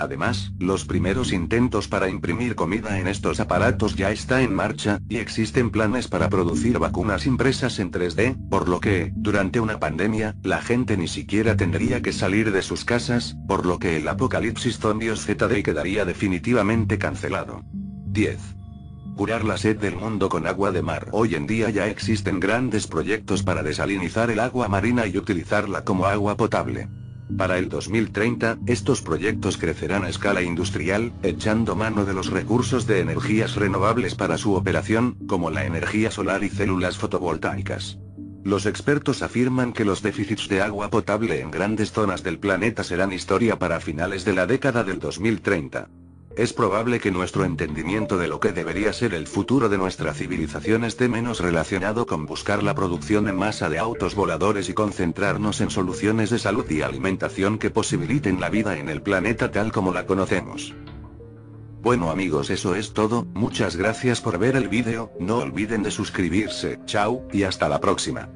Además, 0.00 0.54
los 0.58 0.86
primeros 0.86 1.30
intentos 1.30 1.86
para 1.86 2.08
imprimir 2.08 2.54
comida 2.54 2.98
en 2.98 3.06
estos 3.06 3.38
aparatos 3.38 3.96
ya 3.96 4.10
está 4.10 4.40
en 4.40 4.54
marcha, 4.54 4.98
y 5.10 5.18
existen 5.18 5.68
planes 5.68 6.08
para 6.08 6.30
producir 6.30 6.78
vacunas 6.78 7.26
impresas 7.26 7.78
en 7.78 7.92
3D, 7.92 8.48
por 8.48 8.66
lo 8.66 8.80
que, 8.80 9.12
durante 9.14 9.60
una 9.60 9.78
pandemia, 9.78 10.36
la 10.42 10.62
gente 10.62 10.96
ni 10.96 11.06
siquiera 11.06 11.54
tendría 11.54 12.00
que 12.00 12.14
salir 12.14 12.50
de 12.50 12.62
sus 12.62 12.86
casas, 12.86 13.36
por 13.46 13.66
lo 13.66 13.78
que 13.78 13.98
el 13.98 14.08
apocalipsis 14.08 14.78
zombios 14.78 15.26
ZD 15.26 15.62
quedaría 15.62 16.06
definitivamente 16.06 16.96
cancelado. 16.96 17.60
10. 18.06 18.38
Curar 19.18 19.44
la 19.44 19.58
sed 19.58 19.76
del 19.78 19.96
mundo 19.96 20.30
con 20.30 20.46
agua 20.46 20.72
de 20.72 20.80
mar. 20.80 21.08
Hoy 21.12 21.34
en 21.34 21.46
día 21.46 21.68
ya 21.68 21.88
existen 21.88 22.40
grandes 22.40 22.86
proyectos 22.86 23.42
para 23.42 23.62
desalinizar 23.62 24.30
el 24.30 24.40
agua 24.40 24.66
marina 24.66 25.06
y 25.06 25.18
utilizarla 25.18 25.84
como 25.84 26.06
agua 26.06 26.38
potable. 26.38 26.88
Para 27.36 27.58
el 27.58 27.68
2030, 27.68 28.58
estos 28.66 29.02
proyectos 29.02 29.56
crecerán 29.56 30.04
a 30.04 30.08
escala 30.08 30.42
industrial, 30.42 31.12
echando 31.22 31.76
mano 31.76 32.04
de 32.04 32.12
los 32.12 32.30
recursos 32.30 32.86
de 32.86 33.00
energías 33.00 33.56
renovables 33.56 34.14
para 34.14 34.36
su 34.38 34.54
operación, 34.54 35.16
como 35.26 35.50
la 35.50 35.64
energía 35.64 36.10
solar 36.10 36.44
y 36.44 36.50
células 36.50 36.98
fotovoltaicas. 36.98 37.98
Los 38.42 38.64
expertos 38.64 39.22
afirman 39.22 39.72
que 39.72 39.84
los 39.84 40.02
déficits 40.02 40.48
de 40.48 40.62
agua 40.62 40.88
potable 40.88 41.40
en 41.40 41.50
grandes 41.50 41.92
zonas 41.92 42.22
del 42.22 42.38
planeta 42.38 42.82
serán 42.84 43.12
historia 43.12 43.58
para 43.58 43.80
finales 43.80 44.24
de 44.24 44.32
la 44.32 44.46
década 44.46 44.82
del 44.82 44.98
2030. 44.98 45.88
Es 46.36 46.52
probable 46.52 47.00
que 47.00 47.10
nuestro 47.10 47.44
entendimiento 47.44 48.16
de 48.16 48.28
lo 48.28 48.38
que 48.38 48.52
debería 48.52 48.92
ser 48.92 49.14
el 49.14 49.26
futuro 49.26 49.68
de 49.68 49.78
nuestra 49.78 50.14
civilización 50.14 50.84
esté 50.84 51.08
menos 51.08 51.40
relacionado 51.40 52.06
con 52.06 52.24
buscar 52.24 52.62
la 52.62 52.74
producción 52.74 53.28
en 53.28 53.36
masa 53.36 53.68
de 53.68 53.80
autos 53.80 54.14
voladores 54.14 54.68
y 54.68 54.74
concentrarnos 54.74 55.60
en 55.60 55.70
soluciones 55.70 56.30
de 56.30 56.38
salud 56.38 56.70
y 56.70 56.82
alimentación 56.82 57.58
que 57.58 57.70
posibiliten 57.70 58.40
la 58.40 58.48
vida 58.48 58.78
en 58.78 58.88
el 58.88 59.02
planeta 59.02 59.50
tal 59.50 59.72
como 59.72 59.92
la 59.92 60.06
conocemos. 60.06 60.72
Bueno 61.82 62.10
amigos 62.10 62.50
eso 62.50 62.74
es 62.76 62.92
todo, 62.92 63.26
muchas 63.34 63.74
gracias 63.74 64.20
por 64.20 64.38
ver 64.38 64.54
el 64.54 64.68
vídeo, 64.68 65.10
no 65.18 65.38
olviden 65.38 65.82
de 65.82 65.90
suscribirse, 65.90 66.78
chao, 66.84 67.26
y 67.32 67.42
hasta 67.42 67.68
la 67.68 67.80
próxima. 67.80 68.28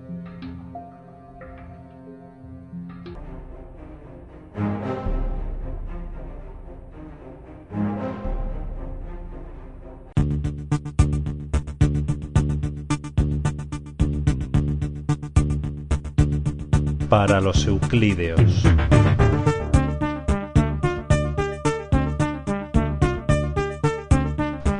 Para 17.16 17.40
los 17.40 17.64
euclídeos. 17.68 18.64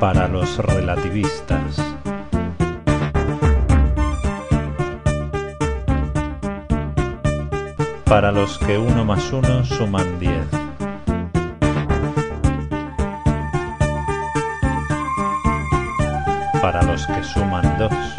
Para 0.01 0.27
los 0.27 0.57
relativistas. 0.57 1.81
Para 8.03 8.33
los 8.33 8.57
que 8.57 8.77
uno 8.77 9.05
más 9.05 9.31
uno 9.31 9.63
suman 9.63 10.19
diez. 10.19 10.45
Para 16.61 16.83
los 16.83 17.07
que 17.07 17.23
suman 17.23 17.77
dos. 17.79 18.14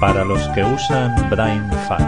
Para 0.00 0.26
los 0.26 0.46
que 0.48 0.62
usan 0.62 1.30
BrainFuck. 1.30 2.00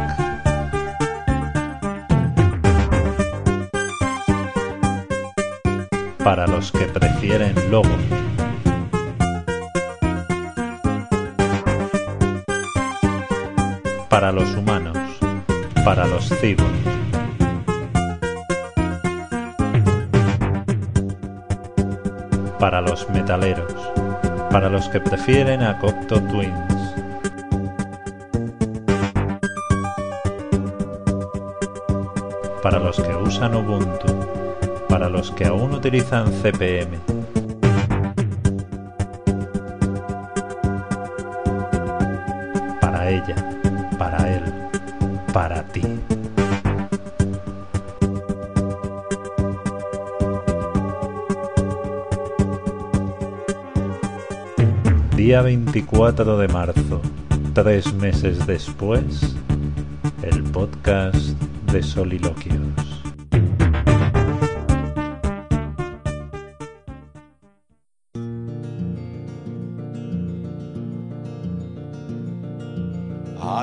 Para 6.23 6.47
los 6.47 6.71
que 6.71 6.85
prefieren 6.85 7.55
logo. 7.71 7.89
Para 14.11 14.33
los 14.33 14.55
humanos. 14.55 14.99
Para 15.83 16.07
los 16.07 16.29
cibos. 16.41 16.67
Para 22.59 22.83
los 22.83 23.09
metaleros. 23.09 23.73
Para 24.51 24.69
los 24.69 24.89
que 24.91 25.01
prefieren 25.01 25.63
a 25.63 25.79
Cocteau 25.79 26.21
Twins. 26.29 26.78
Los 32.89 32.97
que 33.03 33.15
usan 33.15 33.55
Ubuntu, 33.55 34.07
para 34.89 35.11
los 35.11 35.31
que 35.33 35.45
aún 35.45 35.75
utilizan 35.75 36.33
CPM. 36.41 36.97
Para 42.81 43.11
ella, 43.11 43.37
para 43.99 44.35
él, 44.35 44.43
para 45.35 45.63
ti. 45.65 45.83
Día 55.15 55.43
24 55.43 56.39
de 56.39 56.49
marzo, 56.49 57.03
tres 57.53 57.93
meses 57.93 58.47
después, 58.47 59.37
el 60.23 60.43
podcast 60.45 61.39
de 61.71 61.83
soliloquios. 61.83 62.68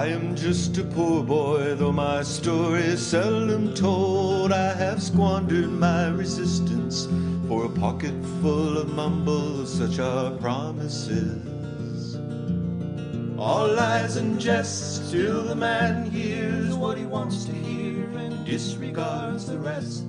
I 0.06 0.10
am 0.10 0.36
just 0.36 0.78
a 0.78 0.84
poor 0.84 1.24
boy, 1.24 1.74
though 1.74 1.92
my 1.92 2.22
story 2.22 2.84
is 2.84 3.04
seldom 3.04 3.74
told. 3.74 4.52
I 4.52 4.76
have 4.76 5.02
squandered 5.02 5.72
my 5.72 6.10
resistance 6.10 7.08
for 7.48 7.66
a 7.66 7.70
pocket 7.70 8.14
full 8.40 8.78
of 8.78 8.94
mumbles, 8.94 9.74
such 9.74 9.98
are 9.98 10.30
promises. 10.38 12.18
All 13.40 13.68
lies 13.68 14.18
and 14.18 14.40
jests 14.40 15.10
till 15.10 15.42
the 15.42 15.56
man 15.56 16.12
hears 16.12 16.76
what 16.76 17.00
he 17.00 17.06
wants 17.06 17.44
to 17.46 17.52
hear 17.52 18.08
and 18.16 18.46
disregards 18.46 19.48
the 19.48 19.58
rest. 19.58 20.04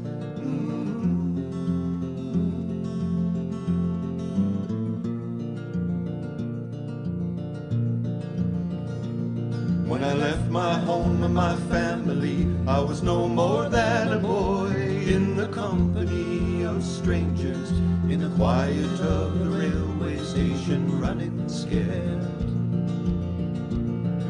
Was 12.87 13.03
no 13.03 13.27
more 13.27 13.69
than 13.69 14.13
a 14.13 14.19
boy 14.19 14.71
in 14.71 15.35
the 15.37 15.49
company 15.49 16.63
of 16.63 16.85
strangers, 16.85 17.71
in 18.09 18.21
the 18.21 18.31
quiet 18.37 19.01
of 19.01 19.39
the 19.41 19.51
railway 19.51 20.17
station, 20.19 21.01
running 21.01 21.49
scared. 21.49 22.23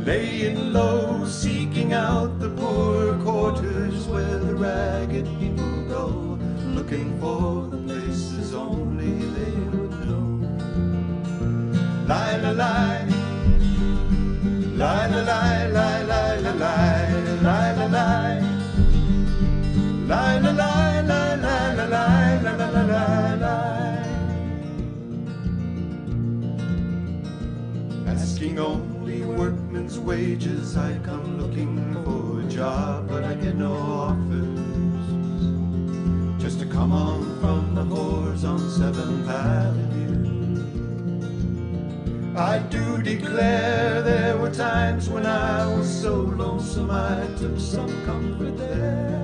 laying 0.07 0.73
low, 0.73 1.25
seeking 1.27 1.93
out 1.93 2.39
the 2.39 2.49
poor 2.51 3.19
quarters 3.25 4.07
where 4.07 4.39
the 4.39 4.55
ragged 4.55 5.27
people 5.39 5.83
go, 5.89 6.07
looking 6.77 7.21
for 7.21 7.67
the 7.69 7.77
places 7.89 8.55
only 8.55 9.19
they 9.37 9.57
would 9.73 9.95
know. 10.07 10.29
Lie, 12.09 12.37
lie. 12.53 13.17
Lie, 14.77 15.07
la, 15.09 15.21
lie, 15.23 15.66
wages, 30.07 30.77
I 30.77 30.97
come 31.03 31.37
looking 31.37 31.93
for 32.05 32.41
a 32.41 32.45
job, 32.49 33.09
but 33.09 33.25
I 33.25 33.35
get 33.35 33.57
no 33.57 33.73
offers. 33.73 35.07
Just 36.41 36.61
to 36.61 36.67
come 36.67 36.93
on 36.93 37.41
from 37.41 37.75
the 37.75 37.83
whores 37.83 38.45
on 38.45 38.61
7th 38.61 39.29
Avenue. 39.29 39.97
I 42.39 42.59
do 42.59 43.03
declare 43.03 44.01
there 44.03 44.37
were 44.37 44.53
times 44.53 45.09
when 45.09 45.27
I 45.27 45.67
was 45.67 45.89
so 46.03 46.15
lonesome 46.15 46.91
I 46.91 47.27
took 47.37 47.59
some 47.59 47.91
comfort 48.05 48.57
there. 48.59 49.16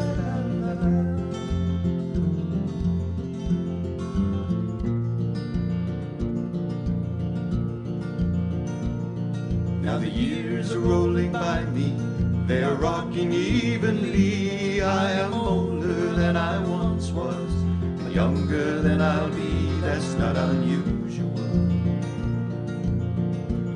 Evenly. 13.30 14.82
I 14.82 15.12
am 15.12 15.34
older 15.34 16.14
than 16.14 16.36
I 16.36 16.58
once 16.66 17.10
was, 17.10 17.52
younger 18.12 18.80
than 18.80 19.00
I'll 19.00 19.30
be, 19.30 19.80
that's 19.80 20.14
not 20.14 20.36
unusual. 20.36 21.28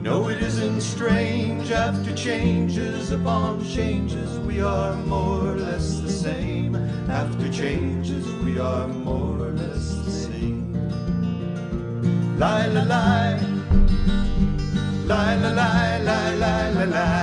No, 0.03 0.29
it 0.29 0.41
isn't 0.41 0.81
strange 0.81 1.71
after 1.71 2.15
changes 2.15 3.11
upon 3.13 3.65
changes, 3.65 4.39
we 4.41 4.61
are 4.61 4.95
more 5.07 5.49
or 5.49 5.57
less 5.57 6.01
the 6.01 6.11
same. 6.11 6.75
After 7.09 7.53
changes, 7.53 8.25
we 8.45 8.59
are 8.59 8.89
more 8.89 9.49
or 9.49 9.53
less 9.53 9.95
the 10.05 10.11
same. 10.11 10.73
Lie, 12.39 12.67
la, 12.69 12.83
lie. 12.83 13.41
Lie, 15.07 15.37
la, 15.37 15.51
lie, 15.51 15.99
lie, 16.03 16.35
lie, 16.35 16.71
la, 16.71 16.85
lie, 16.85 17.16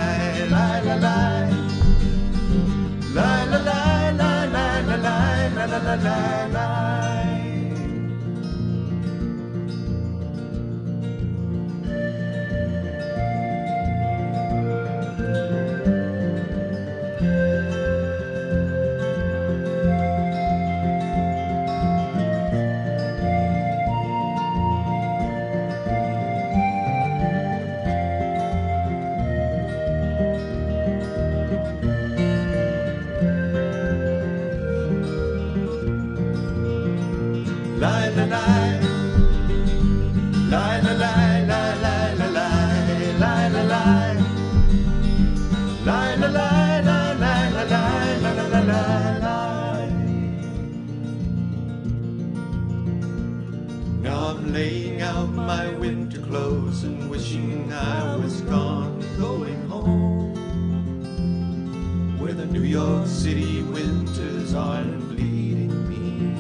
York 62.74 63.06
City 63.06 63.62
winters 63.62 64.56
aren't 64.56 65.08
bleeding 65.10 65.70
me 65.88 66.34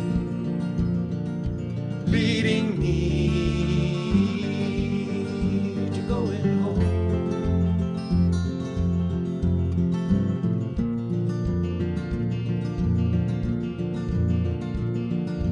leading 2.07 2.79
me 2.79 3.29
to 5.93 6.01
home. 6.01 6.81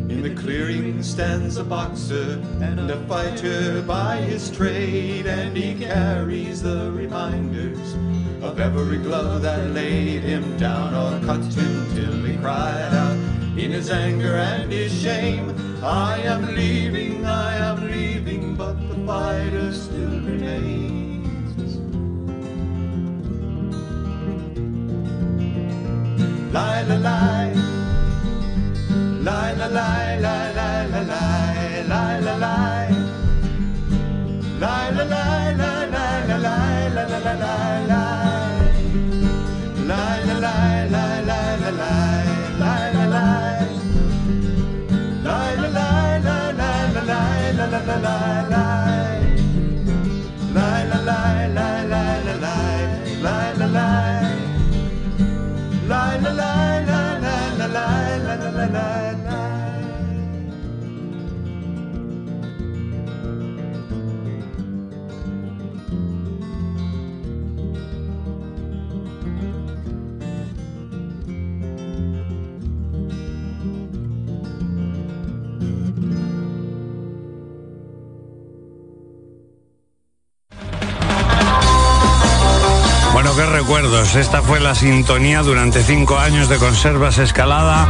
In 0.10 0.24
the 0.24 0.34
clearing 0.34 1.04
stands 1.04 1.58
a 1.58 1.64
boxer 1.64 2.42
and 2.60 2.90
a 2.90 2.98
fighter 3.06 3.84
by 3.84 4.18
his 4.18 4.50
trade, 4.50 5.28
and 5.28 5.56
he 5.56 5.76
carries 5.76 6.64
the 6.64 6.92
reminders 6.92 7.96
of 8.42 8.60
every 8.60 8.98
glove 8.98 9.42
that 9.44 9.70
laid 9.70 10.24
him 10.24 10.58
down 10.58 10.94
or 10.94 11.26
cut 11.26 11.44
him 11.54 11.96
till 11.96 12.24
he 12.24 12.36
cried 12.38 12.94
out 12.94 13.16
in 13.58 13.72
his 13.72 13.90
anger 13.90 14.36
and 14.36 14.72
his 14.72 14.92
shame. 15.00 15.56
I 15.84 16.20
am 16.22 16.56
leaving, 16.56 17.26
I 17.26 17.56
am 17.56 17.88
leaving, 17.92 18.21
la, 47.86 47.98
la, 47.98 48.48
la, 48.50 48.71
Esta 83.82 84.44
fue 84.44 84.60
la 84.60 84.76
sintonía 84.76 85.42
durante 85.42 85.82
cinco 85.82 86.20
años 86.20 86.48
de 86.50 86.58
Conservas 86.58 87.18
Escalada 87.18 87.90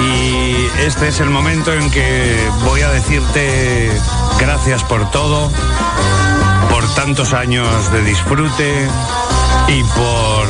y 0.00 0.68
este 0.86 1.08
es 1.08 1.18
el 1.18 1.30
momento 1.30 1.72
en 1.72 1.90
que 1.90 2.48
voy 2.64 2.80
a 2.82 2.90
decirte 2.90 3.90
gracias 4.38 4.84
por 4.84 5.10
todo, 5.10 5.50
por 6.70 6.88
tantos 6.94 7.32
años 7.32 7.90
de 7.90 8.04
disfrute 8.04 8.88
y 9.66 9.82
por 9.82 10.48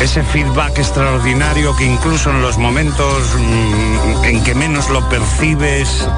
ese 0.00 0.22
feedback 0.22 0.78
extraordinario 0.78 1.76
que 1.76 1.84
incluso 1.84 2.30
en 2.30 2.40
los 2.40 2.56
momentos 2.56 3.24
mm, 3.38 4.24
en 4.24 4.42
que 4.42 4.54
menos 4.54 4.88
lo 4.88 5.06
percibes 5.10 6.08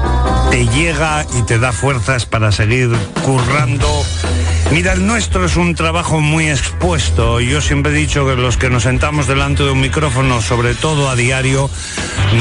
te 0.49 0.65
llega 0.65 1.25
y 1.37 1.41
te 1.41 1.59
da 1.59 1.73
fuerzas 1.73 2.25
para 2.25 2.53
seguir 2.53 2.89
currando 3.25 4.05
Mira, 4.71 4.93
el 4.93 5.07
nuestro 5.07 5.45
es 5.45 5.57
un 5.57 5.73
trabajo 5.73 6.19
muy 6.21 6.47
expuesto. 6.47 7.39
Yo 7.39 7.59
siempre 7.59 7.91
he 7.91 7.95
dicho 7.95 8.27
que 8.27 8.35
los 8.35 8.55
que 8.55 8.69
nos 8.69 8.83
sentamos 8.83 9.25
delante 9.25 9.63
de 9.63 9.71
un 9.71 9.81
micrófono, 9.81 10.41
sobre 10.41 10.75
todo 10.75 11.09
a 11.09 11.15
diario, 11.15 11.71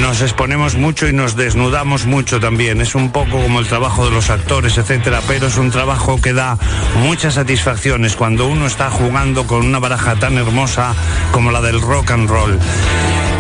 nos 0.03 0.21
exponemos 0.21 0.75
mucho 0.75 1.09
y 1.09 1.15
nos 1.15 1.37
desnudamos 1.37 2.05
mucho 2.05 2.39
también. 2.39 2.83
Es 2.83 2.95
un 2.95 3.13
poco 3.13 3.41
como 3.41 3.61
el 3.61 3.67
trabajo 3.67 4.05
de 4.05 4.11
los 4.11 4.29
actores, 4.29 4.77
etcétera, 4.77 5.23
pero 5.27 5.47
es 5.47 5.57
un 5.57 5.71
trabajo 5.71 6.21
que 6.21 6.35
da 6.35 6.59
muchas 7.03 7.35
satisfacciones 7.35 8.15
cuando 8.15 8.47
uno 8.47 8.67
está 8.67 8.91
jugando 8.91 9.47
con 9.47 9.65
una 9.65 9.79
baraja 9.79 10.15
tan 10.17 10.37
hermosa 10.37 10.95
como 11.33 11.51
la 11.51 11.63
del 11.63 11.81
rock 11.81 12.11
and 12.11 12.29
roll. 12.29 12.59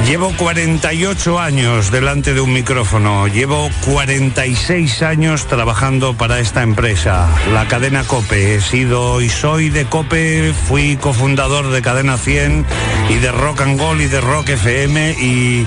Llevo 0.06 0.32
48 0.36 1.38
años 1.38 1.90
delante 1.90 2.32
de 2.32 2.40
un 2.40 2.52
micrófono, 2.52 3.26
llevo 3.28 3.68
46 3.84 5.02
años 5.02 5.46
trabajando 5.46 6.14
para 6.14 6.40
esta 6.40 6.62
empresa, 6.62 7.28
la 7.52 7.68
cadena 7.68 8.04
Cope. 8.04 8.54
He 8.54 8.60
sido 8.60 9.20
y 9.20 9.28
soy 9.28 9.68
de 9.68 9.84
Cope, 9.84 10.54
fui 10.66 10.96
cofundador 10.96 11.70
de 11.70 11.82
Cadena 11.82 12.16
100 12.16 12.64
y 13.10 13.14
de 13.16 13.32
Rock 13.32 13.60
and 13.60 13.78
Roll 13.78 14.00
y 14.00 14.06
de 14.06 14.20
Rock 14.22 14.48
FM 14.48 15.10
y 15.20 15.66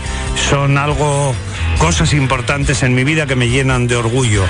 son 0.49 0.77
algo, 0.77 1.35
cosas 1.81 2.13
importantes 2.13 2.83
en 2.83 2.93
mi 2.93 3.03
vida 3.03 3.25
que 3.25 3.35
me 3.35 3.49
llenan 3.49 3.87
de 3.87 3.95
orgullo. 3.95 4.43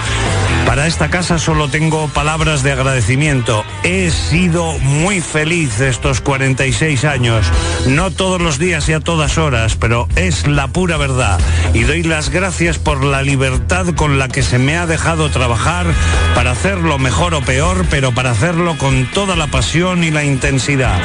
Para 0.66 0.86
esta 0.86 1.10
casa 1.10 1.40
solo 1.40 1.70
tengo 1.70 2.10
palabras 2.10 2.62
de 2.62 2.74
agradecimiento. 2.74 3.64
He 3.84 4.12
sido 4.12 4.78
muy 4.80 5.22
feliz 5.22 5.80
estos 5.80 6.20
46 6.20 7.06
años, 7.06 7.46
no 7.88 8.12
todos 8.12 8.42
los 8.42 8.60
días 8.60 8.88
y 8.90 8.94
a 8.94 9.00
todas 9.00 9.38
horas, 9.38 9.78
pero 9.78 10.10
es 10.18 10.46
la 10.46 10.68
pura 10.68 10.98
verdad. 10.98 11.40
Y 11.74 11.84
doy 11.84 12.04
las 12.04 12.30
gracias 12.30 12.78
por 12.78 13.04
la 13.04 13.22
libertad 13.22 13.88
con 13.96 14.20
la 14.20 14.28
que 14.28 14.44
se 14.44 14.60
me 14.60 14.76
ha 14.78 14.86
dejado 14.86 15.30
trabajar 15.30 15.88
para 16.36 16.52
hacerlo 16.52 17.00
mejor 17.00 17.34
o 17.34 17.42
peor, 17.42 17.86
pero 17.90 18.12
para 18.12 18.32
hacerlo 18.32 18.78
con 18.78 19.06
toda 19.12 19.38
la 19.38 19.48
pasión 19.48 20.04
y 20.04 20.12
la 20.12 20.26
intensidad. 20.26 21.00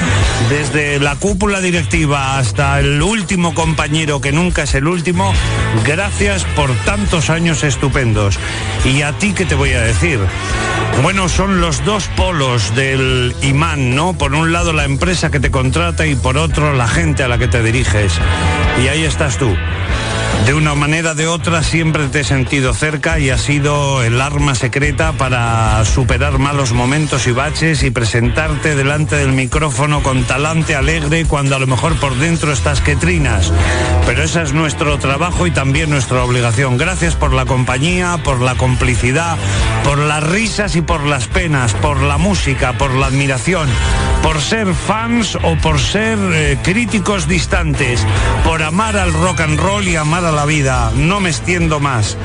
Desde 0.51 0.99
la 0.99 1.15
cúpula 1.15 1.61
directiva 1.61 2.37
hasta 2.37 2.81
el 2.81 3.01
último 3.01 3.55
compañero 3.55 4.21
que 4.21 4.33
nunca 4.33 4.65
es 4.65 4.75
el 4.75 4.89
último, 4.89 5.33
gracias 5.85 6.16
por 6.55 6.75
tantos 6.87 7.29
años 7.29 7.63
estupendos. 7.63 8.39
Y 8.87 9.03
a 9.03 9.13
ti 9.13 9.35
que 9.35 9.45
te 9.45 9.55
voy 9.55 9.73
a 9.73 9.83
decir? 9.83 10.19
Bueno, 11.03 11.29
son 11.29 11.61
los 11.61 11.85
dos 11.85 12.09
polos 12.17 12.75
del 12.75 13.37
imán, 13.43 13.95
¿no? 13.95 14.15
Por 14.15 14.35
un 14.35 14.51
lado 14.51 14.73
la 14.73 14.85
empresa 14.85 15.31
que 15.31 15.41
te 15.41 15.51
contrata 15.51 16.07
y 16.07 16.15
por 16.15 16.39
otro 16.39 16.73
la 16.73 16.89
gente 16.89 17.23
a 17.23 17.29
la 17.29 17.37
que 17.37 17.49
te 17.49 17.63
diriges. 17.63 18.13
Y 18.83 18.89
ahí 18.89 19.05
estás 19.05 19.37
tú. 19.37 19.55
De 20.45 20.55
una 20.55 20.75
manera 20.75 21.13
o 21.13 21.15
de 21.15 21.27
otra 21.27 21.63
siempre 21.63 22.07
te 22.09 22.21
he 22.21 22.25
sentido 22.25 22.73
cerca 22.75 23.19
y 23.19 23.31
ha 23.31 23.39
sido 23.39 24.03
el 24.03 24.21
arma 24.21 24.55
secreta 24.55 25.13
para 25.13 25.85
superar 25.85 26.39
malos 26.39 26.73
momentos 26.73 27.27
y 27.27 27.33
baches 27.33 27.83
y 27.83 27.91
presentarte 27.91 28.77
delante 28.77 29.17
del 29.17 29.33
micrófono 29.33 30.03
con 30.03 30.25
talante 30.25 30.77
alegre 30.77 31.25
cuando 31.25 31.57
a 31.57 31.59
lo 31.59 31.67
mejor 31.67 31.99
por 31.99 32.17
dentro 32.17 32.53
estás 32.53 32.81
que 32.81 32.95
trinas. 32.95 33.53
Pero 34.07 34.23
ese 34.23 34.43
es 34.43 34.53
nuestro 34.53 34.99
trabajo 34.99 35.47
y 35.47 35.51
también 35.51 35.91
nuestra 35.91 36.23
obligación. 36.23 36.77
Gracias 36.77 37.17
por 37.17 37.33
la 37.33 37.45
compañía, 37.45 38.19
por 38.23 38.41
la 38.41 38.55
complicidad, 38.55 39.37
por 39.83 39.99
las 39.99 40.23
risas 40.23 40.77
y 40.77 40.83
por 40.83 41.05
las 41.05 41.27
penas, 41.27 41.75
por 41.75 42.01
la 42.01 42.19
música, 42.19 42.75
por 42.75 42.95
la 42.95 43.07
admiración, 43.07 43.69
por 44.23 44.41
ser 44.41 44.73
fans 44.75 45.37
o 45.43 45.57
por 45.57 45.81
ser 45.81 46.19
eh, 46.33 46.59
críticos 46.63 47.27
distantes, 47.27 48.05
por 48.45 48.63
amar 48.63 48.97
al 48.97 49.13
rock 49.13 49.41
and 49.41 49.59
roll 49.59 49.89
y 49.89 49.97
amar 49.97 50.25
la 50.33 50.45
vida. 50.45 50.93
No 50.97 51.21
me 51.21 51.29
extiendo 51.29 51.81
más. 51.81 52.17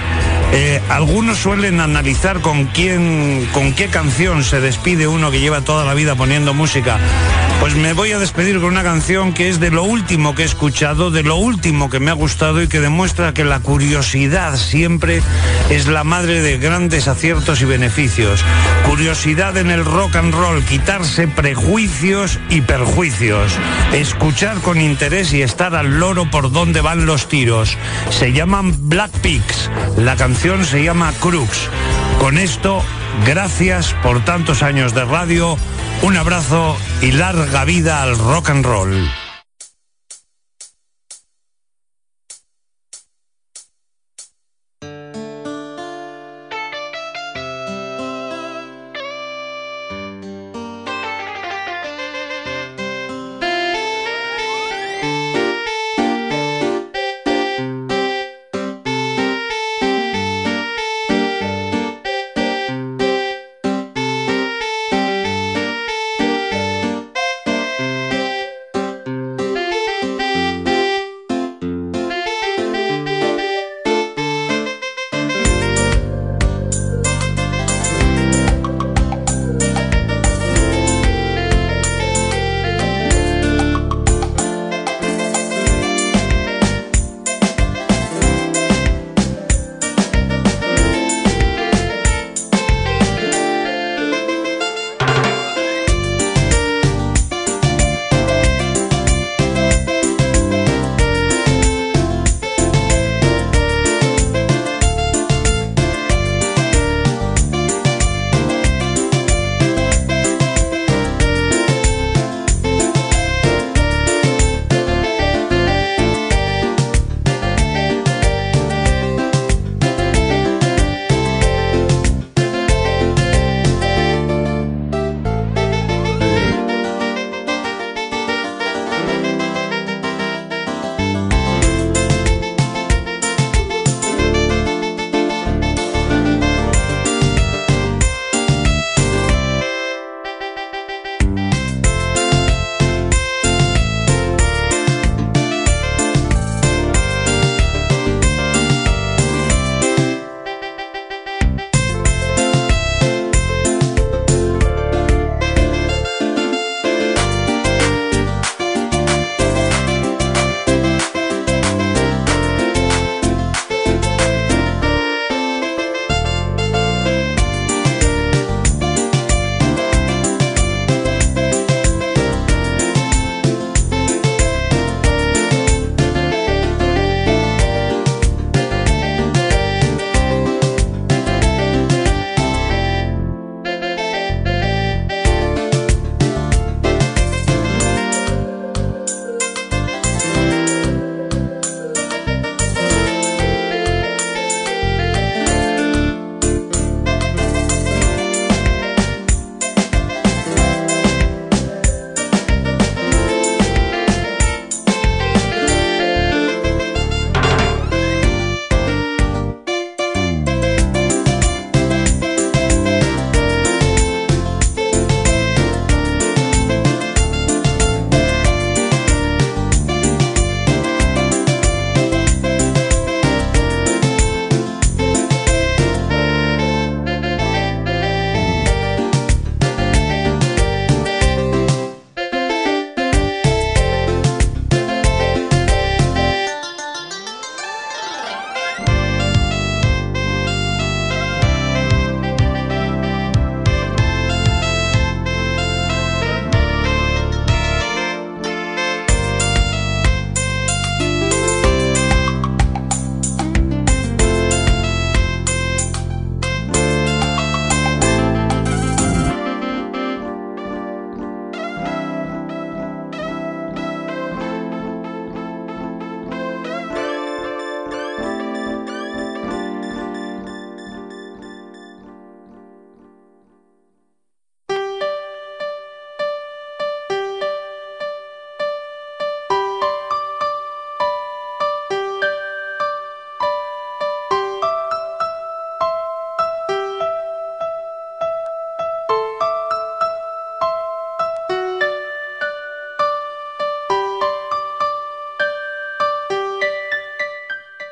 Eh, 0.54 0.82
algunos 0.90 1.38
suelen 1.38 1.80
analizar 1.80 2.42
con 2.42 2.66
quién, 2.66 3.48
con 3.54 3.74
qué 3.74 3.88
canción 3.88 4.44
se 4.44 4.60
despide 4.60 5.08
uno 5.08 5.32
que 5.32 5.40
lleva 5.40 5.62
toda 5.62 5.86
la 5.86 5.94
vida 5.94 6.16
poniendo 6.16 6.54
música. 6.54 6.98
Pues 7.62 7.76
me 7.76 7.94
voy 7.94 8.12
a 8.12 8.20
despedir 8.20 8.60
con 8.60 8.72
una 8.72 8.84
canción 8.84 9.34
que 9.34 9.48
es 9.48 9.60
de 9.60 9.70
lo 9.70 9.84
último 9.84 10.36
que 10.36 10.42
he 10.42 10.46
escuchado, 10.46 11.12
de 11.12 11.24
lo 11.24 11.36
último 11.36 11.90
que 11.90 12.00
me 12.00 12.12
ha 12.12 12.16
gustado 12.16 12.62
y 12.62 12.68
que 12.68 12.80
demuestra 12.80 13.34
que 13.34 13.46
la 13.46 13.60
curiosidad 13.60 14.58
siempre 14.58 15.22
es 15.70 15.88
la 15.88 16.04
madre 16.04 16.42
de 16.42 16.58
grandes 16.58 17.08
aciertos 17.08 17.62
y 17.62 17.66
beneficios. 17.66 18.44
Curiosidad 18.90 19.56
en 19.58 19.70
el 19.70 19.86
rock 19.86 20.16
and 20.16 20.34
roll, 20.34 20.64
quitarse 20.66 21.28
prejuicios 21.28 22.40
y 22.50 22.62
perjuicios, 22.62 23.54
escuchar 23.94 24.58
con 24.58 24.82
interés 24.82 25.32
y 25.32 25.44
estar 25.44 25.76
al 25.76 26.00
loro 26.00 26.30
por 26.30 26.52
donde 26.52 26.82
van 26.82 27.06
los 27.06 27.30
tiros. 27.30 27.78
Se 28.10 28.34
llaman 28.34 28.90
Black 28.90 29.12
Peaks. 29.22 29.70
La 29.98 30.16
canción 30.16 30.41
se 30.42 30.84
llama 30.84 31.14
Crux. 31.20 31.70
Con 32.20 32.40
esto, 32.40 32.84
gracias 33.28 33.94
por 34.02 34.26
tantos 34.26 34.64
años 34.64 34.96
de 34.96 35.06
radio, 35.06 35.56
un 36.02 36.18
abrazo 36.18 36.76
y 37.00 37.12
larga 37.12 37.64
vida 37.64 38.02
al 38.02 38.18
rock 38.18 38.50
and 38.50 38.66
roll. 38.66 39.21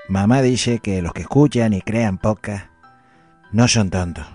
Mamá 0.09 0.41
dice 0.41 0.79
que 0.79 1.01
los 1.01 1.13
que 1.13 1.21
escuchan 1.21 1.73
y 1.73 1.81
crean 1.81 2.17
podcast 2.17 2.65
no 3.51 3.67
son 3.67 3.89
tontos. 3.89 4.25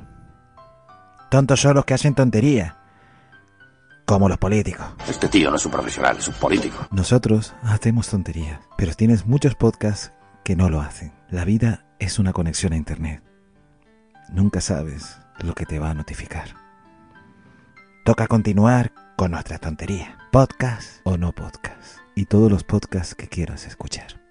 Tontos 1.30 1.60
son 1.60 1.74
los 1.74 1.84
que 1.84 1.94
hacen 1.94 2.14
tonterías, 2.14 2.74
como 4.06 4.28
los 4.28 4.38
políticos. 4.38 4.86
Este 5.08 5.28
tío 5.28 5.50
no 5.50 5.56
es 5.56 5.66
un 5.66 5.72
profesional, 5.72 6.16
es 6.16 6.28
un 6.28 6.34
político. 6.34 6.86
Nosotros 6.92 7.54
hacemos 7.64 8.08
tonterías, 8.08 8.60
pero 8.78 8.94
tienes 8.94 9.26
muchos 9.26 9.56
podcasts 9.56 10.12
que 10.44 10.54
no 10.54 10.70
lo 10.70 10.80
hacen. 10.80 11.12
La 11.28 11.44
vida 11.44 11.84
es 11.98 12.18
una 12.18 12.32
conexión 12.32 12.72
a 12.72 12.76
Internet. 12.76 13.22
Nunca 14.28 14.60
sabes 14.60 15.18
lo 15.40 15.54
que 15.54 15.66
te 15.66 15.78
va 15.78 15.90
a 15.90 15.94
notificar. 15.94 16.54
Toca 18.04 18.28
continuar 18.28 18.92
con 19.16 19.32
nuestra 19.32 19.58
tontería. 19.58 20.18
Podcast 20.30 21.00
o 21.04 21.16
no 21.16 21.32
podcast. 21.32 21.98
Y 22.14 22.26
todos 22.26 22.50
los 22.50 22.62
podcasts 22.62 23.14
que 23.14 23.28
quieras 23.28 23.66
escuchar. 23.66 24.23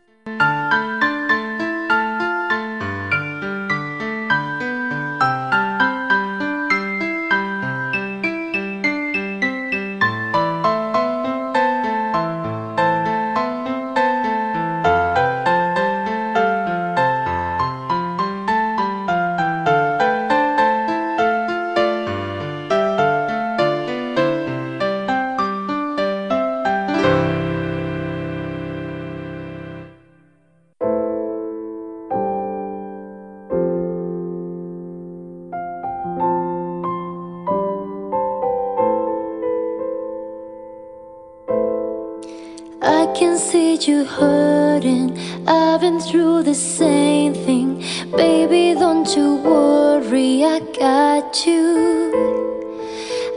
Can 43.34 43.42
see 43.42 43.76
you 43.90 44.06
hurting. 44.06 45.18
I've 45.48 45.82
been 45.82 46.00
through 46.00 46.44
the 46.44 46.54
same 46.54 47.34
thing. 47.34 47.84
Baby, 48.16 48.80
don't 48.80 49.10
you 49.16 49.38
worry, 49.38 50.44
I 50.44 50.60
got 50.60 51.44
you. 51.48 51.72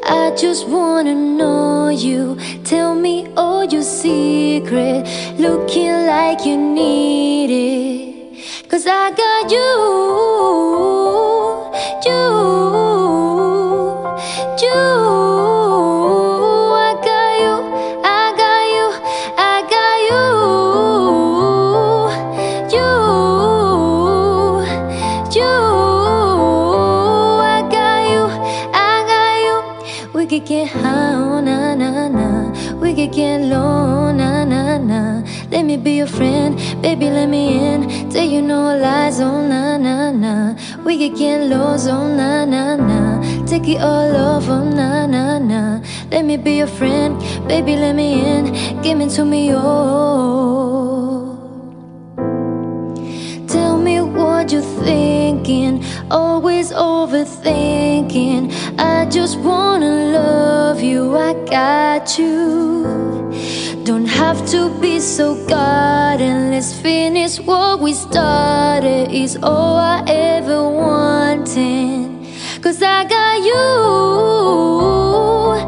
I 0.04 0.34
just 0.36 0.68
wanna 0.68 1.14
know 1.14 1.88
you. 1.88 2.36
Tell 2.62 2.94
me 2.94 3.26
all 3.38 3.64
your 3.64 3.86
secret. 4.02 5.00
Looking 5.38 5.96
like 6.14 6.44
you 6.44 6.58
need 6.58 7.50
it. 7.50 8.68
Cause 8.68 8.86
I 8.86 9.10
got 9.22 9.50
you. 9.50 9.56
You. 9.56 10.85
Baby, 36.86 37.10
let 37.10 37.28
me 37.28 37.58
in. 37.58 38.08
Tell 38.10 38.24
you 38.24 38.40
no 38.40 38.78
lies, 38.78 39.18
oh 39.20 39.42
na 39.42 39.76
na 39.76 40.12
na. 40.12 40.54
We 40.84 40.92
could 40.98 41.18
get 41.18 41.48
low, 41.50 41.74
oh 41.76 42.06
na 42.14 42.44
na 42.44 42.76
na. 42.76 43.00
Take 43.44 43.66
it 43.74 43.80
all 43.80 44.14
off, 44.14 44.48
oh 44.48 44.62
na 44.62 45.04
na 45.06 45.38
na. 45.40 45.80
Let 46.12 46.24
me 46.24 46.36
be 46.36 46.58
your 46.58 46.68
friend, 46.68 47.18
baby, 47.48 47.74
let 47.74 47.96
me 47.96 48.08
in. 48.24 48.44
Give 48.82 49.00
it 49.00 49.10
to 49.18 49.24
me, 49.24 49.50
oh. 49.52 50.85
You're 54.56 54.84
thinking, 54.84 55.84
always 56.10 56.72
overthinking. 56.72 58.52
I 58.78 59.06
just 59.06 59.38
wanna 59.38 60.12
love 60.12 60.82
you, 60.82 61.16
I 61.16 61.34
got 61.44 62.18
you. 62.18 63.32
Don't 63.84 64.06
have 64.06 64.46
to 64.50 64.70
be 64.80 64.98
so 64.98 65.34
guarded. 65.46 66.50
Let's 66.52 66.72
finish 66.72 67.38
what 67.38 67.80
we 67.80 67.92
started. 67.92 69.12
Is 69.12 69.36
all 69.42 69.76
I 69.76 70.02
ever 70.06 70.62
wanted. 70.68 72.26
Cause 72.62 72.82
I 72.82 73.04
got 73.04 73.38
you. 73.44 73.54
You. 75.62 75.65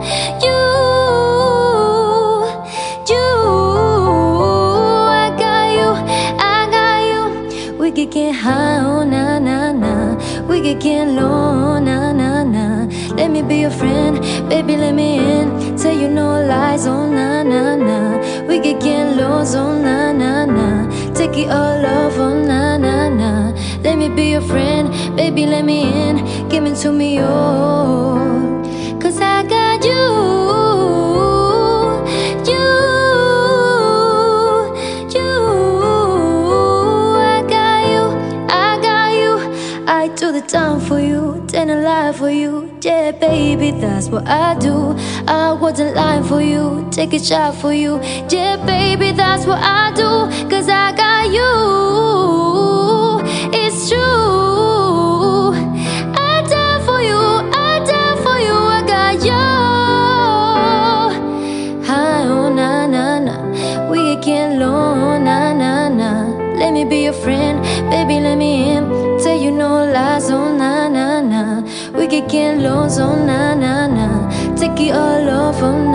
All 21.50 21.86
off, 21.86 22.18
oh 22.18 22.34
na 22.44 22.76
na 22.76 23.08
na. 23.08 23.52
Let 23.82 23.96
me 23.98 24.08
be 24.08 24.30
your 24.32 24.42
friend, 24.42 24.90
baby, 25.16 25.46
let 25.46 25.64
me 25.64 25.82
in. 25.82 26.16
Give 26.48 26.64
it 26.66 26.76
to 26.82 26.92
me, 26.92 27.20
oh. 27.20 28.18
Cause 29.00 29.18
I 29.20 29.42
got 29.44 29.84
you. 29.84 30.06
You. 32.52 32.66
You. 35.16 35.30
I 37.16 37.42
got 37.48 37.80
you. 37.92 38.04
I 38.50 38.78
got 38.82 39.10
you. 39.22 39.32
I 39.86 40.08
do 40.16 40.32
the 40.32 40.42
time 40.42 40.80
for 40.80 41.00
you, 41.00 41.16
a 41.16 41.17
lie 41.88 42.12
for 42.12 42.30
you. 42.30 42.52
Yeah, 42.82 43.12
baby, 43.12 43.70
that's 43.70 44.08
what 44.08 44.26
I 44.26 44.54
do. 44.58 44.94
I 45.26 45.52
wasn't 45.52 45.96
lying 45.96 46.24
for 46.24 46.40
you, 46.40 46.86
take 46.90 47.12
a 47.14 47.18
shot 47.18 47.54
for 47.54 47.72
you. 47.72 47.92
Yeah, 48.34 48.56
baby, 48.74 49.12
that's 49.12 49.46
what 49.46 49.60
I 49.60 49.84
do. 50.02 50.10
Cause 50.50 50.68
I 50.68 50.86
got 51.02 51.24
you. 51.38 51.50
It's 53.62 53.88
true. 53.88 54.47
zones, 72.88 72.98
oh 72.98 73.24
na 73.24 73.54
na. 73.54 73.86
Na, 73.86 74.54
take 74.56 74.80
it 74.80 74.94
all 74.94 75.28
off, 75.28 75.62
oh 75.62 75.87